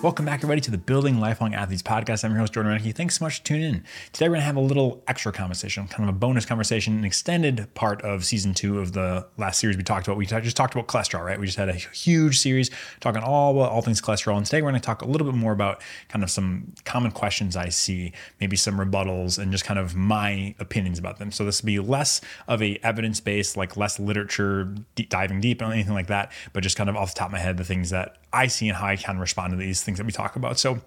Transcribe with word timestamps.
Welcome 0.00 0.26
back, 0.26 0.38
everybody, 0.38 0.60
to 0.60 0.70
the 0.70 0.78
Building 0.78 1.18
Lifelong 1.18 1.54
Athletes 1.54 1.82
podcast. 1.82 2.24
I'm 2.24 2.30
your 2.30 2.38
host, 2.38 2.52
Jordan 2.52 2.70
Rennicke. 2.70 2.94
Thanks 2.94 3.18
so 3.18 3.24
much 3.24 3.38
for 3.38 3.44
tuning 3.44 3.64
in. 3.64 3.84
Today, 4.12 4.28
we're 4.28 4.34
going 4.34 4.42
to 4.42 4.46
have 4.46 4.54
a 4.54 4.60
little 4.60 5.02
extra 5.08 5.32
conversation, 5.32 5.88
kind 5.88 6.08
of 6.08 6.14
a 6.14 6.16
bonus 6.16 6.46
conversation, 6.46 6.96
an 6.98 7.04
extended 7.04 7.74
part 7.74 8.00
of 8.02 8.24
season 8.24 8.54
two 8.54 8.78
of 8.78 8.92
the 8.92 9.26
last 9.38 9.58
series 9.58 9.76
we 9.76 9.82
talked 9.82 10.06
about. 10.06 10.16
We 10.16 10.24
just 10.24 10.56
talked 10.56 10.72
about 10.72 10.86
cholesterol, 10.86 11.24
right? 11.24 11.38
We 11.40 11.46
just 11.46 11.58
had 11.58 11.68
a 11.68 11.72
huge 11.72 12.38
series 12.38 12.70
talking 13.00 13.24
all 13.24 13.50
about 13.50 13.72
all 13.72 13.82
things 13.82 14.00
cholesterol. 14.00 14.36
And 14.36 14.46
today, 14.46 14.62
we're 14.62 14.70
going 14.70 14.80
to 14.80 14.86
talk 14.86 15.02
a 15.02 15.04
little 15.04 15.26
bit 15.26 15.36
more 15.36 15.50
about 15.50 15.82
kind 16.08 16.22
of 16.22 16.30
some 16.30 16.74
common 16.84 17.10
questions 17.10 17.56
I 17.56 17.68
see, 17.68 18.12
maybe 18.40 18.56
some 18.56 18.76
rebuttals, 18.76 19.36
and 19.36 19.50
just 19.50 19.64
kind 19.64 19.80
of 19.80 19.96
my 19.96 20.54
opinions 20.60 21.00
about 21.00 21.18
them. 21.18 21.32
So 21.32 21.44
this 21.44 21.60
will 21.60 21.66
be 21.66 21.80
less 21.80 22.20
of 22.46 22.62
a 22.62 22.78
evidence 22.84 23.18
based, 23.18 23.56
like 23.56 23.76
less 23.76 23.98
literature 23.98 24.76
deep, 24.94 25.08
diving 25.08 25.40
deep 25.40 25.60
or 25.60 25.72
anything 25.72 25.94
like 25.94 26.06
that, 26.06 26.30
but 26.52 26.62
just 26.62 26.76
kind 26.76 26.88
of 26.88 26.94
off 26.94 27.14
the 27.14 27.18
top 27.18 27.30
of 27.30 27.32
my 27.32 27.40
head, 27.40 27.56
the 27.56 27.64
things 27.64 27.90
that 27.90 28.18
I 28.32 28.46
see 28.46 28.68
and 28.68 28.76
how 28.76 28.86
I 28.86 28.96
can 28.96 29.18
respond 29.18 29.52
to 29.52 29.56
these 29.56 29.82
things 29.82 29.98
that 29.98 30.04
we 30.04 30.12
talk 30.12 30.36
about. 30.36 30.58
So 30.58 30.80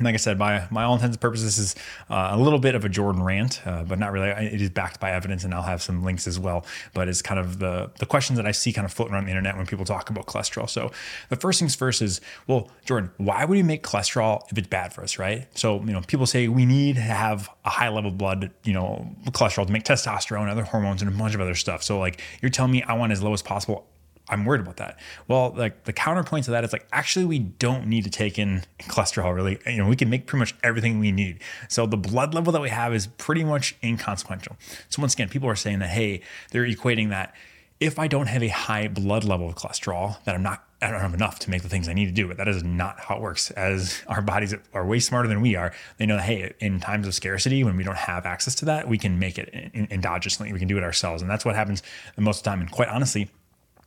like 0.00 0.14
I 0.14 0.18
said, 0.18 0.38
by 0.38 0.66
my 0.70 0.84
all 0.84 0.94
intents 0.94 1.14
and 1.14 1.20
purposes, 1.20 1.56
this 1.56 1.58
is 1.58 1.74
uh, 2.10 2.30
a 2.32 2.38
little 2.38 2.58
bit 2.58 2.74
of 2.74 2.84
a 2.84 2.88
Jordan 2.88 3.22
rant, 3.22 3.60
uh, 3.66 3.84
but 3.84 3.98
not 3.98 4.12
really. 4.12 4.28
It 4.28 4.60
is 4.60 4.70
backed 4.70 5.00
by 5.00 5.12
evidence, 5.12 5.44
and 5.44 5.52
I'll 5.52 5.62
have 5.62 5.82
some 5.82 6.02
links 6.04 6.26
as 6.26 6.38
well. 6.38 6.64
But 6.94 7.08
it's 7.08 7.22
kind 7.22 7.40
of 7.40 7.58
the 7.58 7.90
the 7.98 8.06
questions 8.06 8.36
that 8.36 8.46
I 8.46 8.52
see 8.52 8.72
kind 8.72 8.84
of 8.84 8.92
floating 8.92 9.14
around 9.14 9.24
the 9.24 9.30
internet 9.30 9.56
when 9.56 9.66
people 9.66 9.84
talk 9.84 10.10
about 10.10 10.26
cholesterol. 10.26 10.68
So 10.68 10.90
the 11.28 11.36
first 11.36 11.58
things 11.58 11.74
first 11.74 12.02
is, 12.02 12.20
well, 12.46 12.70
Jordan, 12.84 13.10
why 13.16 13.44
would 13.44 13.56
we 13.56 13.62
make 13.62 13.82
cholesterol 13.82 14.42
if 14.50 14.58
it's 14.58 14.68
bad 14.68 14.92
for 14.92 15.02
us, 15.02 15.18
right? 15.18 15.46
So 15.56 15.80
you 15.80 15.92
know, 15.92 16.00
people 16.02 16.26
say 16.26 16.48
we 16.48 16.66
need 16.66 16.96
to 16.96 17.02
have 17.02 17.48
a 17.64 17.70
high 17.70 17.88
level 17.88 18.10
of 18.10 18.18
blood, 18.18 18.50
you 18.64 18.72
know, 18.72 19.14
cholesterol 19.26 19.66
to 19.66 19.72
make 19.72 19.84
testosterone, 19.84 20.42
and 20.42 20.50
other 20.50 20.64
hormones, 20.64 21.02
and 21.02 21.12
a 21.12 21.16
bunch 21.16 21.34
of 21.34 21.40
other 21.40 21.54
stuff. 21.54 21.82
So 21.82 21.98
like, 21.98 22.20
you're 22.40 22.50
telling 22.50 22.72
me 22.72 22.82
I 22.82 22.94
want 22.94 23.12
as 23.12 23.22
low 23.22 23.32
as 23.32 23.42
possible 23.42 23.86
I'm 24.30 24.44
worried 24.44 24.60
about 24.60 24.76
that. 24.76 24.98
Well, 25.26 25.54
like 25.56 25.84
the 25.84 25.92
counterpoint 25.92 26.44
to 26.46 26.50
that 26.52 26.64
is 26.64 26.72
like 26.72 26.86
actually 26.92 27.24
we 27.24 27.38
don't 27.38 27.86
need 27.86 28.04
to 28.04 28.10
take 28.10 28.38
in 28.38 28.62
cholesterol 28.80 29.34
really. 29.34 29.58
You 29.66 29.78
know, 29.78 29.88
we 29.88 29.96
can 29.96 30.10
make 30.10 30.26
pretty 30.26 30.40
much 30.40 30.54
everything 30.62 30.98
we 30.98 31.12
need. 31.12 31.40
So 31.68 31.86
the 31.86 31.96
blood 31.96 32.34
level 32.34 32.52
that 32.52 32.62
we 32.62 32.70
have 32.70 32.94
is 32.94 33.06
pretty 33.06 33.44
much 33.44 33.76
inconsequential. 33.82 34.56
So 34.88 35.00
once 35.00 35.14
again, 35.14 35.28
people 35.28 35.48
are 35.48 35.56
saying 35.56 35.78
that 35.80 35.90
hey, 35.90 36.22
they're 36.50 36.66
equating 36.66 37.08
that 37.10 37.34
if 37.80 37.98
I 37.98 38.08
don't 38.08 38.26
have 38.26 38.42
a 38.42 38.48
high 38.48 38.88
blood 38.88 39.24
level 39.24 39.48
of 39.48 39.54
cholesterol, 39.54 40.22
that 40.24 40.34
I'm 40.34 40.42
not 40.42 40.64
I 40.80 40.92
don't 40.92 41.00
have 41.00 41.14
enough 41.14 41.40
to 41.40 41.50
make 41.50 41.62
the 41.62 41.68
things 41.68 41.88
I 41.88 41.92
need 41.92 42.06
to 42.06 42.12
do. 42.12 42.28
But 42.28 42.36
that 42.36 42.46
is 42.46 42.62
not 42.62 43.00
how 43.00 43.16
it 43.16 43.20
works. 43.20 43.50
As 43.52 44.00
our 44.08 44.22
bodies 44.22 44.54
are 44.72 44.86
way 44.86 45.00
smarter 45.00 45.28
than 45.28 45.40
we 45.40 45.56
are, 45.56 45.72
they 45.96 46.06
know 46.06 46.16
that 46.16 46.24
hey, 46.24 46.54
in 46.60 46.80
times 46.80 47.06
of 47.06 47.14
scarcity, 47.14 47.64
when 47.64 47.76
we 47.76 47.84
don't 47.84 47.96
have 47.96 48.26
access 48.26 48.54
to 48.56 48.64
that, 48.66 48.88
we 48.88 48.98
can 48.98 49.18
make 49.18 49.38
it 49.38 49.52
endogenously. 49.74 50.52
We 50.52 50.58
can 50.58 50.68
do 50.68 50.78
it 50.78 50.84
ourselves, 50.84 51.22
and 51.22 51.30
that's 51.30 51.44
what 51.44 51.54
happens 51.54 51.82
the 52.14 52.22
most 52.22 52.38
of 52.38 52.44
the 52.44 52.50
time. 52.50 52.60
And 52.60 52.70
quite 52.70 52.88
honestly, 52.88 53.28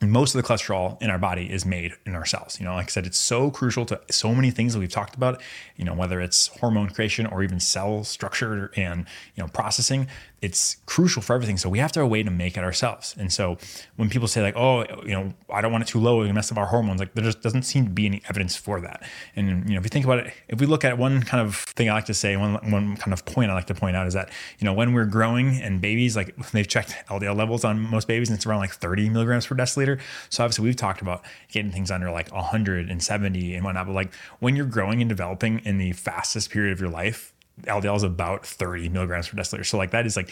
most 0.02 0.34
of 0.34 0.42
the 0.42 0.48
cholesterol 0.48 1.00
in 1.02 1.10
our 1.10 1.20
body 1.20 1.52
is 1.52 1.66
made 1.66 1.94
in 2.06 2.16
our 2.16 2.26
cells. 2.26 2.60
You 2.60 2.66
know, 2.66 2.74
like 2.74 2.86
I 2.86 2.90
said, 2.90 3.06
it's 3.06 3.18
so 3.18 3.52
crucial 3.52 3.86
to 3.86 4.02
so 4.10 4.34
many 4.34 4.50
things 4.50 4.74
that 4.74 4.80
we've 4.80 4.92
talked 4.92 5.16
about, 5.16 5.42
you 5.76 5.86
know, 5.86 5.94
whether 5.94 6.20
it's 6.20 6.48
hormone 6.60 6.90
creation 6.90 7.28
or 7.28 7.44
even 7.44 7.60
cell 7.60 8.04
structure 8.04 8.72
and, 8.76 9.06
you 9.36 9.44
know, 9.44 9.50
processing 9.50 10.08
it's 10.42 10.78
crucial 10.88 11.22
for 11.22 11.36
everything. 11.36 11.58
So 11.58 11.70
we 11.70 11.78
have 11.80 11.92
to 11.94 12.00
have 12.00 12.06
a 12.06 12.10
way 12.10 12.24
to 12.24 12.32
make 12.32 12.58
it 12.58 12.64
ourselves. 12.64 13.16
And 13.18 13.32
so 13.32 13.58
when 13.96 14.10
people 14.10 14.28
say 14.28 14.42
like, 14.42 14.58
oh, 14.58 14.86
you 15.04 15.12
know, 15.12 15.34
I 15.52 15.62
don't 15.62 15.72
want 15.72 15.84
it 15.84 15.88
too 15.88 16.00
low, 16.00 16.22
it 16.22 16.34
mess 16.34 16.52
up 16.52 16.58
our 16.58 16.66
hormones, 16.66 17.00
like 17.00 17.14
there 17.14 17.24
just 17.24 17.42
doesn't 17.42 17.64
seem 17.64 17.86
to 17.86 17.92
be 17.92 18.08
any 18.08 18.24
evidence 18.28 18.56
for 18.56 18.82
that. 18.82 19.04
And 19.36 19.70
you 19.70 19.76
know, 19.76 19.80
if 19.80 19.86
you 19.86 19.90
think 19.90 20.06
about 20.06 20.20
it, 20.20 20.34
if 20.48 20.60
we 20.60 20.66
look 20.66 20.84
at 20.84 20.98
one 20.98 21.22
kind 21.22 21.46
of 21.46 21.56
thing 21.56 21.90
I 21.90 21.94
like 21.94 22.06
to 22.06 22.14
say, 22.14 22.36
one 22.38 22.56
one 22.72 22.98
kind 22.98 23.14
of 23.14 23.24
point 23.26 23.52
I 23.52 23.54
like 23.54 23.68
to 23.68 23.76
point 23.76 23.96
out 23.96 24.08
is 24.08 24.16
that, 24.16 24.30
you 24.58 24.66
know, 24.66 24.74
when 24.74 24.94
we're 24.94 25.06
growing 25.06 25.62
and 25.62 25.80
babies, 25.80 26.16
like 26.16 26.36
they've 26.52 26.68
checked 26.68 26.96
LDL 27.08 27.36
levels 27.36 27.64
on 27.64 27.80
most 27.80 28.08
babies 28.08 28.30
and 28.30 28.36
it's 28.36 28.46
around 28.46 28.60
like 28.60 28.74
30 28.74 29.10
milligrams 29.10 29.46
per 29.46 29.56
deciliter. 29.56 29.91
So 30.30 30.44
obviously 30.44 30.66
we've 30.66 30.76
talked 30.76 31.02
about 31.02 31.24
getting 31.50 31.72
things 31.72 31.92
under 31.92 32.12
like 32.12 32.32
170 32.32 33.56
and 33.56 33.66
whatnot. 33.66 33.88
But 33.88 33.94
like 33.94 34.14
when 34.40 34.56
you're 34.56 34.66
growing 34.66 35.02
and 35.02 35.10
developing 35.10 35.60
in 35.60 35.78
the 35.78 35.92
fastest 35.94 36.50
period 36.52 36.74
of 36.74 36.80
your 36.80 36.90
life, 36.90 37.34
LDL 37.64 37.96
is 37.96 38.04
about 38.04 38.46
30 38.46 38.90
milligrams 38.90 39.30
per 39.30 39.38
deciliter. 39.38 39.66
So 39.66 39.78
like 39.78 39.92
that 39.92 40.06
is 40.06 40.16
like 40.16 40.32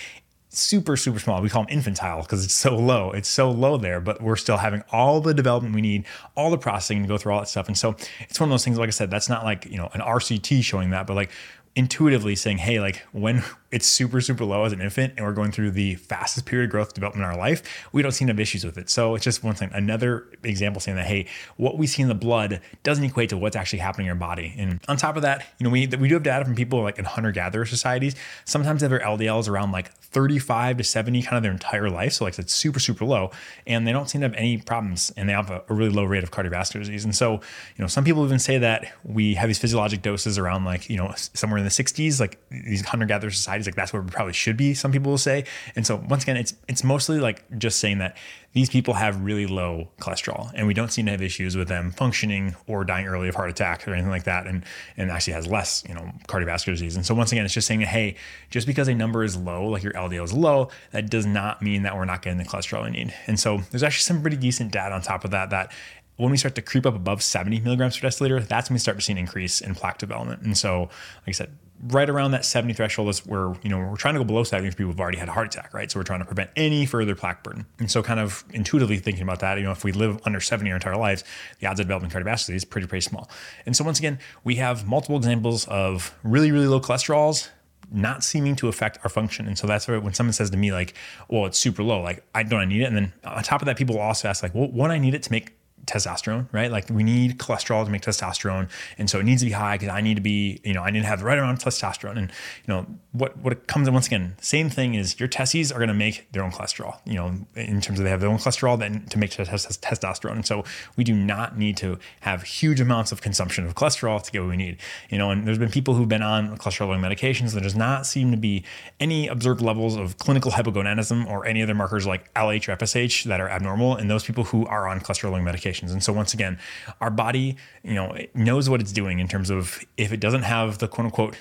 super 0.52 0.98
super 0.98 1.20
small 1.20 1.42
we 1.44 1.50
call 1.50 1.64
them 1.64 1.72
infantile 1.72 2.22
because 2.24 2.44
it's 2.44 2.56
so 2.56 2.76
low 2.76 3.12
it's 3.12 3.30
so 3.30 3.52
low 3.52 3.78
there 3.78 4.00
but 4.00 4.20
we're 4.20 4.36
still 4.36 4.58
having 4.58 4.84
all 4.92 5.22
the 5.22 5.32
development 5.32 5.76
we 5.76 5.82
need 5.82 6.04
all 6.36 6.50
the 6.50 6.58
processing 6.58 7.04
to 7.04 7.08
go 7.08 7.20
through 7.20 7.32
all 7.32 7.40
that 7.40 7.48
stuff 7.48 7.68
and 7.68 7.78
so 7.78 7.96
it's 8.22 8.40
one 8.40 8.50
of 8.50 8.52
those 8.52 8.66
things 8.66 8.80
like 8.80 8.88
i 8.88 8.90
said 8.90 9.12
that's 9.12 9.30
not 9.30 9.44
like 9.44 9.66
you 9.66 9.78
know 9.78 9.90
an 9.94 10.02
RCT 10.02 10.64
showing 10.64 10.90
that 10.90 11.06
but 11.06 11.14
like 11.14 11.30
intuitively 11.76 12.36
saying 12.36 12.58
hey 12.58 12.80
like 12.80 13.06
when 13.12 13.44
it's 13.72 13.86
super, 13.86 14.20
super 14.20 14.44
low 14.46 14.64
as 14.64 14.74
an 14.74 14.82
infant 14.82 15.14
and 15.16 15.26
we're 15.26 15.34
going 15.34 15.52
through 15.52 15.72
the 15.72 15.96
fastest 15.96 16.46
period 16.46 16.66
of 16.66 16.72
growth 16.72 16.94
development 16.94 17.24
in 17.24 17.32
our 17.32 17.38
life, 17.38 17.62
we 17.92 18.02
don't 18.02 18.12
seem 18.12 18.28
to 18.28 18.34
have 18.34 18.40
issues 18.40 18.66
with 18.66 18.78
it. 18.78 18.90
So 18.90 19.16
it's 19.16 19.24
just 19.24 19.44
one 19.44 19.56
thing, 19.56 19.70
another 19.74 20.28
example 20.44 20.80
saying 20.80 20.98
that, 20.98 21.06
hey, 21.06 21.28
what 21.58 21.78
we 21.78 21.86
see 21.86 22.02
in 22.02 22.08
the 22.08 22.16
blood 22.16 22.62
doesn't 22.84 23.04
equate 23.04 23.30
to 23.30 23.38
what's 23.38 23.56
actually 23.56 23.80
happening 23.80 24.06
in 24.06 24.08
your 24.08 24.16
body. 24.16 24.56
And 24.58 24.80
on 24.88 24.98
top 24.98 25.16
of 25.16 25.22
that, 25.22 25.46
you 25.60 25.64
know, 25.64 25.70
we, 25.70 25.88
we 25.88 26.08
do 26.08 26.16
have 26.16 26.24
data 26.24 26.46
from 26.46 26.56
people 26.56 26.82
like 26.82 26.98
in 26.98 27.06
hunter 27.06 27.32
gatherer 27.32 27.66
societies. 27.66 28.16
Sometimes 28.46 28.82
they 28.82 28.86
have 28.86 28.92
their 28.92 29.00
LDL 29.00 29.40
is 29.40 29.48
around 29.48 29.72
like 29.72 29.94
35 29.94 30.78
to 30.78 30.84
70 30.84 31.22
kind 31.22 31.38
of 31.38 31.44
their 31.44 31.52
entire 31.52 31.90
life. 31.90 32.14
So 32.14 32.26
like 32.26 32.40
it's 32.40 32.54
super, 32.54 32.80
super 32.80 33.06
low 33.06 33.32
and 33.68 33.88
they 33.88 33.92
don't 33.92 34.10
seem 34.10 34.22
to 34.22 34.28
have 34.28 34.36
any 34.36 34.58
problems 34.58 35.12
and 35.16 35.30
they 35.30 35.34
have 35.34 35.52
a, 35.52 35.64
a 35.70 35.74
really 35.74 35.92
low 35.92 36.06
rate 36.06 36.24
of 36.24 36.32
cardiovascular 36.32 36.80
disease. 36.80 37.06
And 37.06 37.16
so, 37.16 37.34
you 37.34 37.84
know, 37.84 37.88
some 37.88 38.04
people 38.04 38.26
even 38.26 38.40
say 38.40 38.58
that 38.58 38.92
we 39.04 39.36
have 39.36 39.48
these 39.48 39.60
physiologic 39.60 40.02
doses 40.02 40.38
around 40.40 40.66
like, 40.66 40.90
you 40.90 40.98
know, 40.98 41.14
somewhere 41.16 41.60
in 41.60 41.64
the 41.64 41.70
60s, 41.70 42.20
like 42.20 42.40
these 42.50 42.84
hunter 42.84 43.06
gatherer 43.06 43.30
societies 43.30 43.59
like 43.66 43.76
that's 43.76 43.94
where 43.94 44.02
we 44.02 44.10
probably 44.10 44.34
should 44.34 44.58
be. 44.58 44.74
Some 44.74 44.92
people 44.92 45.12
will 45.12 45.18
say, 45.18 45.46
and 45.76 45.86
so 45.86 46.04
once 46.10 46.24
again, 46.24 46.38
it's 46.38 46.54
it's 46.68 46.84
mostly 46.84 47.20
like 47.20 47.44
just 47.58 47.80
saying 47.80 48.00
that 48.00 48.18
these 48.54 48.70
people 48.70 48.96
have 48.96 49.22
really 49.22 49.46
low 49.46 49.90
cholesterol, 50.00 50.52
and 50.56 50.66
we 50.68 50.74
don't 50.74 50.92
seem 50.92 51.06
to 51.06 51.12
have 51.12 51.22
issues 51.22 51.56
with 51.56 51.68
them 51.68 51.92
functioning 51.92 52.56
or 52.68 52.84
dying 52.84 53.06
early 53.06 53.30
of 53.30 53.36
heart 53.36 53.50
attack 53.50 53.88
or 53.88 53.94
anything 53.94 54.10
like 54.10 54.24
that, 54.24 54.48
and 54.48 54.64
and 54.98 55.12
actually 55.12 55.34
has 55.34 55.48
less 55.48 55.84
you 55.88 55.94
know 55.94 56.12
cardiovascular 56.28 56.74
disease. 56.74 56.96
And 56.96 57.06
so 57.06 57.14
once 57.14 57.32
again, 57.32 57.46
it's 57.46 57.54
just 57.54 57.68
saying, 57.68 57.82
hey, 57.82 58.16
just 58.50 58.68
because 58.68 58.88
a 58.88 58.96
number 58.96 59.24
is 59.24 59.38
low, 59.38 59.66
like 59.66 59.84
your 59.84 59.94
LDL 59.94 60.24
is 60.24 60.34
low, 60.34 60.70
that 60.92 61.10
does 61.10 61.26
not 61.26 61.62
mean 61.62 61.84
that 61.84 61.96
we're 61.96 62.06
not 62.06 62.22
getting 62.22 62.38
the 62.38 62.46
cholesterol 62.46 62.84
we 62.84 62.92
need. 62.92 63.14
And 63.28 63.40
so 63.40 63.62
there's 63.72 63.84
actually 63.84 64.04
some 64.04 64.22
pretty 64.22 64.38
decent 64.38 64.72
data 64.72 64.96
on 64.96 65.02
top 65.02 65.26
of 65.26 65.32
that 65.32 65.50
that 65.52 65.72
when 66.20 66.32
we 66.32 66.38
start 66.38 66.54
to 66.56 66.62
creep 66.62 66.86
up 66.86 66.96
above 66.96 67.24
70 67.24 67.62
milligrams 67.62 67.98
per 67.98 68.10
deciliter, 68.10 68.46
that's 68.46 68.70
when 68.70 68.76
we 68.76 68.80
start 68.80 68.98
to 68.98 69.04
see 69.04 69.14
an 69.14 69.18
increase 69.18 69.62
in 69.62 69.74
plaque 69.74 70.00
development. 70.00 70.42
And 70.42 70.58
so, 70.58 70.82
like 70.82 71.30
I 71.30 71.32
said, 71.32 71.58
right 71.88 72.10
around 72.10 72.32
that 72.32 72.44
70 72.44 72.74
threshold 72.74 73.10
is 73.10 73.26
where, 73.26 73.54
you 73.64 73.70
know, 73.70 73.80
we're 73.80 73.96
trying 73.96 74.16
to 74.16 74.20
go 74.20 74.26
below 74.26 74.44
70 74.44 74.70
for 74.70 74.76
people 74.76 74.92
who've 74.92 75.00
already 75.00 75.18
had 75.18 75.30
a 75.30 75.32
heart 75.32 75.48
attack, 75.48 75.74
right? 75.74 75.90
So 75.90 76.00
we're 76.00 76.04
trying 76.04 76.20
to 76.20 76.26
prevent 76.26 76.50
any 76.56 76.86
further 76.86 77.16
plaque 77.16 77.44
burden. 77.44 77.66
And 77.80 77.90
so 77.90 78.04
kind 78.04 78.20
of 78.20 78.44
intuitively 78.52 78.98
thinking 78.98 79.24
about 79.24 79.40
that, 79.40 79.58
you 79.58 79.64
know, 79.64 79.72
if 79.72 79.84
we 79.84 79.92
live 79.92 80.20
under 80.26 80.42
70 80.42 80.70
our 80.70 80.76
entire 80.76 80.98
lives, 80.98 81.24
the 81.60 81.68
odds 81.68 81.80
of 81.80 81.86
developing 81.86 82.10
cardiovascular 82.10 82.48
disease 82.48 82.56
is 82.62 82.66
pretty, 82.66 82.88
pretty 82.88 83.04
small. 83.04 83.30
And 83.66 83.76
so 83.76 83.84
once 83.84 84.00
again, 84.00 84.20
we 84.44 84.56
have 84.56 84.88
multiple 84.88 85.18
examples 85.18 85.68
of 85.68 86.14
really, 86.24 86.52
really 86.52 86.68
low 86.68 86.82
cholesterols 86.82 87.50
not 87.92 88.24
seeming 88.24 88.56
to 88.56 88.68
affect 88.68 89.00
our 89.04 89.10
function. 89.10 89.48
And 89.48 89.58
so 89.58 89.66
that's 89.66 89.88
where 89.88 90.00
when 90.00 90.14
someone 90.14 90.34
says 90.34 90.50
to 90.52 90.58
me 90.58 90.72
like, 90.72 90.94
well, 91.28 91.46
it's 91.46 91.58
super 91.58 91.82
low, 91.84 92.02
like 92.02 92.24
I 92.36 92.44
don't 92.44 92.60
I 92.60 92.66
need 92.66 92.82
it. 92.82 92.86
And 92.86 92.96
then 92.96 93.14
on 93.24 93.42
top 93.44 93.62
of 93.62 93.66
that, 93.66 93.78
people 93.78 93.98
also 94.00 94.28
ask 94.28 94.44
like, 94.44 94.54
well, 94.54 94.70
what 94.70 94.92
I 94.92 95.00
need 95.00 95.16
it 95.16 95.24
to 95.24 95.32
make 95.32 95.56
testosterone, 95.86 96.48
right? 96.52 96.72
Like 96.72 96.90
we 96.90 97.04
need 97.04 97.38
cholesterol 97.38 97.84
to 97.86 97.92
make 97.92 98.02
testosterone. 98.02 98.70
And 98.98 99.10
so 99.10 99.20
it 99.20 99.24
needs 99.24 99.42
to 99.42 99.48
be 99.48 99.52
high 99.52 99.78
because 99.78 99.90
I 99.90 100.02
need 100.02 100.16
to 100.16 100.22
be, 100.22 100.62
you 100.64 100.74
know, 100.74 100.82
I 100.82 100.92
need 100.92 101.02
to 101.02 101.08
have 101.08 101.20
the 101.20 101.26
right 101.26 101.38
amount 101.38 101.66
of 101.66 101.74
testosterone. 101.74 102.18
And, 102.18 102.32
you 102.66 102.74
know, 102.74 102.86
what, 103.12 103.38
what 103.38 103.54
it 103.54 103.68
comes 103.68 103.88
in 103.88 103.94
once 103.94 104.08
again, 104.08 104.36
same 104.42 104.70
thing 104.70 104.96
is 104.96 105.20
your 105.20 105.30
testes 105.30 105.72
are 105.72 105.80
going 105.80 105.90
to 105.90 105.94
make 105.94 106.32
their 106.32 106.44
own 106.44 106.52
cholesterol, 106.52 107.00
you 107.06 107.16
know, 107.16 107.34
in 107.56 107.82
terms 107.82 108.00
of 108.00 108.04
they 108.04 108.10
have 108.10 108.22
their 108.22 108.30
own 108.30 108.38
cholesterol 108.38 108.78
then 108.78 109.06
to 109.08 109.18
make 109.18 109.32
testosterone. 109.32 110.34
And 110.34 110.46
so 110.46 110.64
we 110.96 111.04
do 111.04 111.16
not 111.16 111.58
need 111.58 111.78
to 111.78 111.98
have 112.22 112.44
huge 112.44 112.80
amounts 112.80 113.12
of 113.12 113.22
consumption 113.22 113.66
of 113.66 113.76
cholesterol 113.76 114.22
to 114.22 114.32
get 114.32 114.42
what 114.42 114.50
we 114.50 114.58
need, 114.58 114.78
you 115.10 115.18
know, 115.18 115.32
and 115.32 115.48
there's 115.48 115.58
been 115.58 115.72
people 115.72 115.96
who've 115.96 116.10
been 116.10 116.24
on 116.24 116.58
cholesterol 116.58 116.88
lowering 116.88 117.02
medications. 117.02 117.54
There 117.54 117.62
does 117.62 117.76
not 117.76 118.06
seem 118.06 118.32
to 118.32 118.38
be 118.38 118.64
any 119.00 119.28
observed 119.28 119.62
levels 119.62 119.96
of 119.96 120.18
clinical 120.18 120.52
hypogonadism 120.52 121.28
or 121.28 121.46
any 121.46 121.64
other 121.64 121.74
markers 121.74 122.06
like 122.06 122.32
LH 122.34 122.68
or 122.68 122.78
FSH 122.78 123.24
that 123.26 123.40
are 123.40 123.50
abnormal 123.50 123.96
in 123.98 124.08
those 124.08 124.24
people 124.24 124.46
who 124.46 124.66
are 124.68 124.88
on 124.88 125.00
cholesterol 125.00 125.32
lowering 125.32 125.46
medications. 125.46 125.69
And 125.74 126.04
so 126.04 126.14
once 126.14 126.34
again, 126.34 126.58
our 127.02 127.10
body, 127.10 127.58
you 127.84 127.94
know, 127.94 128.18
knows 128.34 128.70
what 128.70 128.82
it's 128.82 128.92
doing 128.92 129.20
in 129.20 129.28
terms 129.28 129.50
of 129.50 129.84
if 129.98 130.12
it 130.12 130.20
doesn't 130.20 130.44
have 130.44 130.80
the 130.80 130.88
quote 130.88 131.06
unquote 131.06 131.36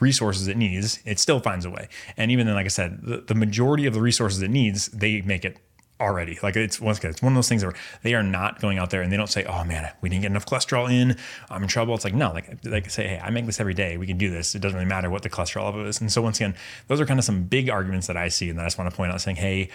resources 0.00 0.48
it 0.48 0.56
needs, 0.56 1.00
it 1.04 1.18
still 1.18 1.40
finds 1.40 1.64
a 1.64 1.70
way. 1.70 1.88
And 2.16 2.30
even 2.30 2.46
then, 2.46 2.54
like 2.54 2.66
I 2.66 2.68
said, 2.68 3.02
the, 3.02 3.18
the 3.18 3.34
majority 3.34 3.86
of 3.86 3.94
the 3.94 4.00
resources 4.00 4.42
it 4.42 4.50
needs, 4.50 4.88
they 4.88 5.22
make 5.22 5.44
it 5.44 5.58
already. 6.00 6.38
Like 6.42 6.56
it's 6.56 6.80
once 6.80 6.98
again, 6.98 7.10
it's 7.12 7.22
one 7.22 7.32
of 7.32 7.36
those 7.36 7.48
things 7.48 7.64
where 7.64 7.74
they 8.02 8.14
are 8.14 8.22
not 8.22 8.60
going 8.60 8.78
out 8.78 8.90
there 8.90 9.02
and 9.02 9.10
they 9.10 9.16
don't 9.16 9.28
say, 9.30 9.44
"Oh 9.44 9.64
man, 9.64 9.90
we 10.00 10.08
didn't 10.08 10.22
get 10.22 10.30
enough 10.30 10.46
cholesterol 10.46 10.90
in. 10.90 11.16
I'm 11.50 11.62
in 11.62 11.68
trouble." 11.68 11.94
It's 11.94 12.04
like 12.04 12.14
no, 12.14 12.32
like 12.32 12.58
like 12.64 12.90
say, 12.90 13.06
"Hey, 13.08 13.20
I 13.22 13.30
make 13.30 13.46
this 13.46 13.60
every 13.60 13.74
day. 13.74 13.96
We 13.96 14.06
can 14.06 14.18
do 14.18 14.30
this. 14.30 14.54
It 14.54 14.60
doesn't 14.60 14.76
really 14.76 14.88
matter 14.88 15.10
what 15.10 15.22
the 15.22 15.30
cholesterol 15.30 15.64
level 15.64 15.86
is." 15.86 16.00
And 16.00 16.12
so 16.12 16.22
once 16.22 16.38
again, 16.38 16.54
those 16.88 17.00
are 17.00 17.06
kind 17.06 17.18
of 17.18 17.24
some 17.24 17.44
big 17.44 17.70
arguments 17.70 18.06
that 18.08 18.16
I 18.16 18.28
see, 18.28 18.50
and 18.50 18.58
that 18.58 18.62
I 18.62 18.66
just 18.66 18.78
want 18.78 18.90
to 18.90 18.96
point 18.96 19.12
out, 19.12 19.20
saying, 19.20 19.36
"Hey, 19.36 19.70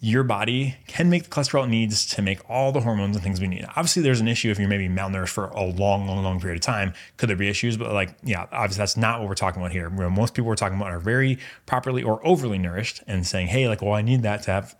your 0.00 0.22
body 0.22 0.76
can 0.86 1.08
make 1.08 1.24
the 1.24 1.30
cholesterol 1.30 1.64
it 1.64 1.68
needs 1.68 2.04
to 2.06 2.20
make 2.20 2.38
all 2.48 2.72
the 2.72 2.80
hormones 2.80 3.16
and 3.16 3.24
things 3.24 3.40
we 3.40 3.46
need. 3.46 3.64
Obviously, 3.70 4.02
there's 4.02 4.20
an 4.20 4.28
issue 4.28 4.50
if 4.50 4.58
you're 4.58 4.68
maybe 4.68 4.88
malnourished 4.88 5.30
for 5.30 5.46
a 5.46 5.64
long, 5.64 6.06
long, 6.06 6.22
long 6.22 6.38
period 6.38 6.56
of 6.56 6.60
time. 6.60 6.92
Could 7.16 7.30
there 7.30 7.36
be 7.36 7.48
issues? 7.48 7.78
But 7.78 7.92
like, 7.92 8.14
yeah, 8.22 8.46
obviously 8.52 8.82
that's 8.82 8.96
not 8.96 9.20
what 9.20 9.28
we're 9.28 9.34
talking 9.34 9.62
about 9.62 9.72
here. 9.72 9.88
Most 9.88 10.34
people 10.34 10.48
we're 10.48 10.56
talking 10.56 10.76
about 10.76 10.90
are 10.90 10.98
very 10.98 11.38
properly 11.64 12.02
or 12.02 12.24
overly 12.26 12.58
nourished 12.58 13.02
and 13.06 13.26
saying, 13.26 13.46
hey, 13.46 13.66
like, 13.66 13.80
well, 13.80 13.94
I 13.94 14.02
need 14.02 14.22
that 14.22 14.42
to 14.42 14.50
have 14.50 14.76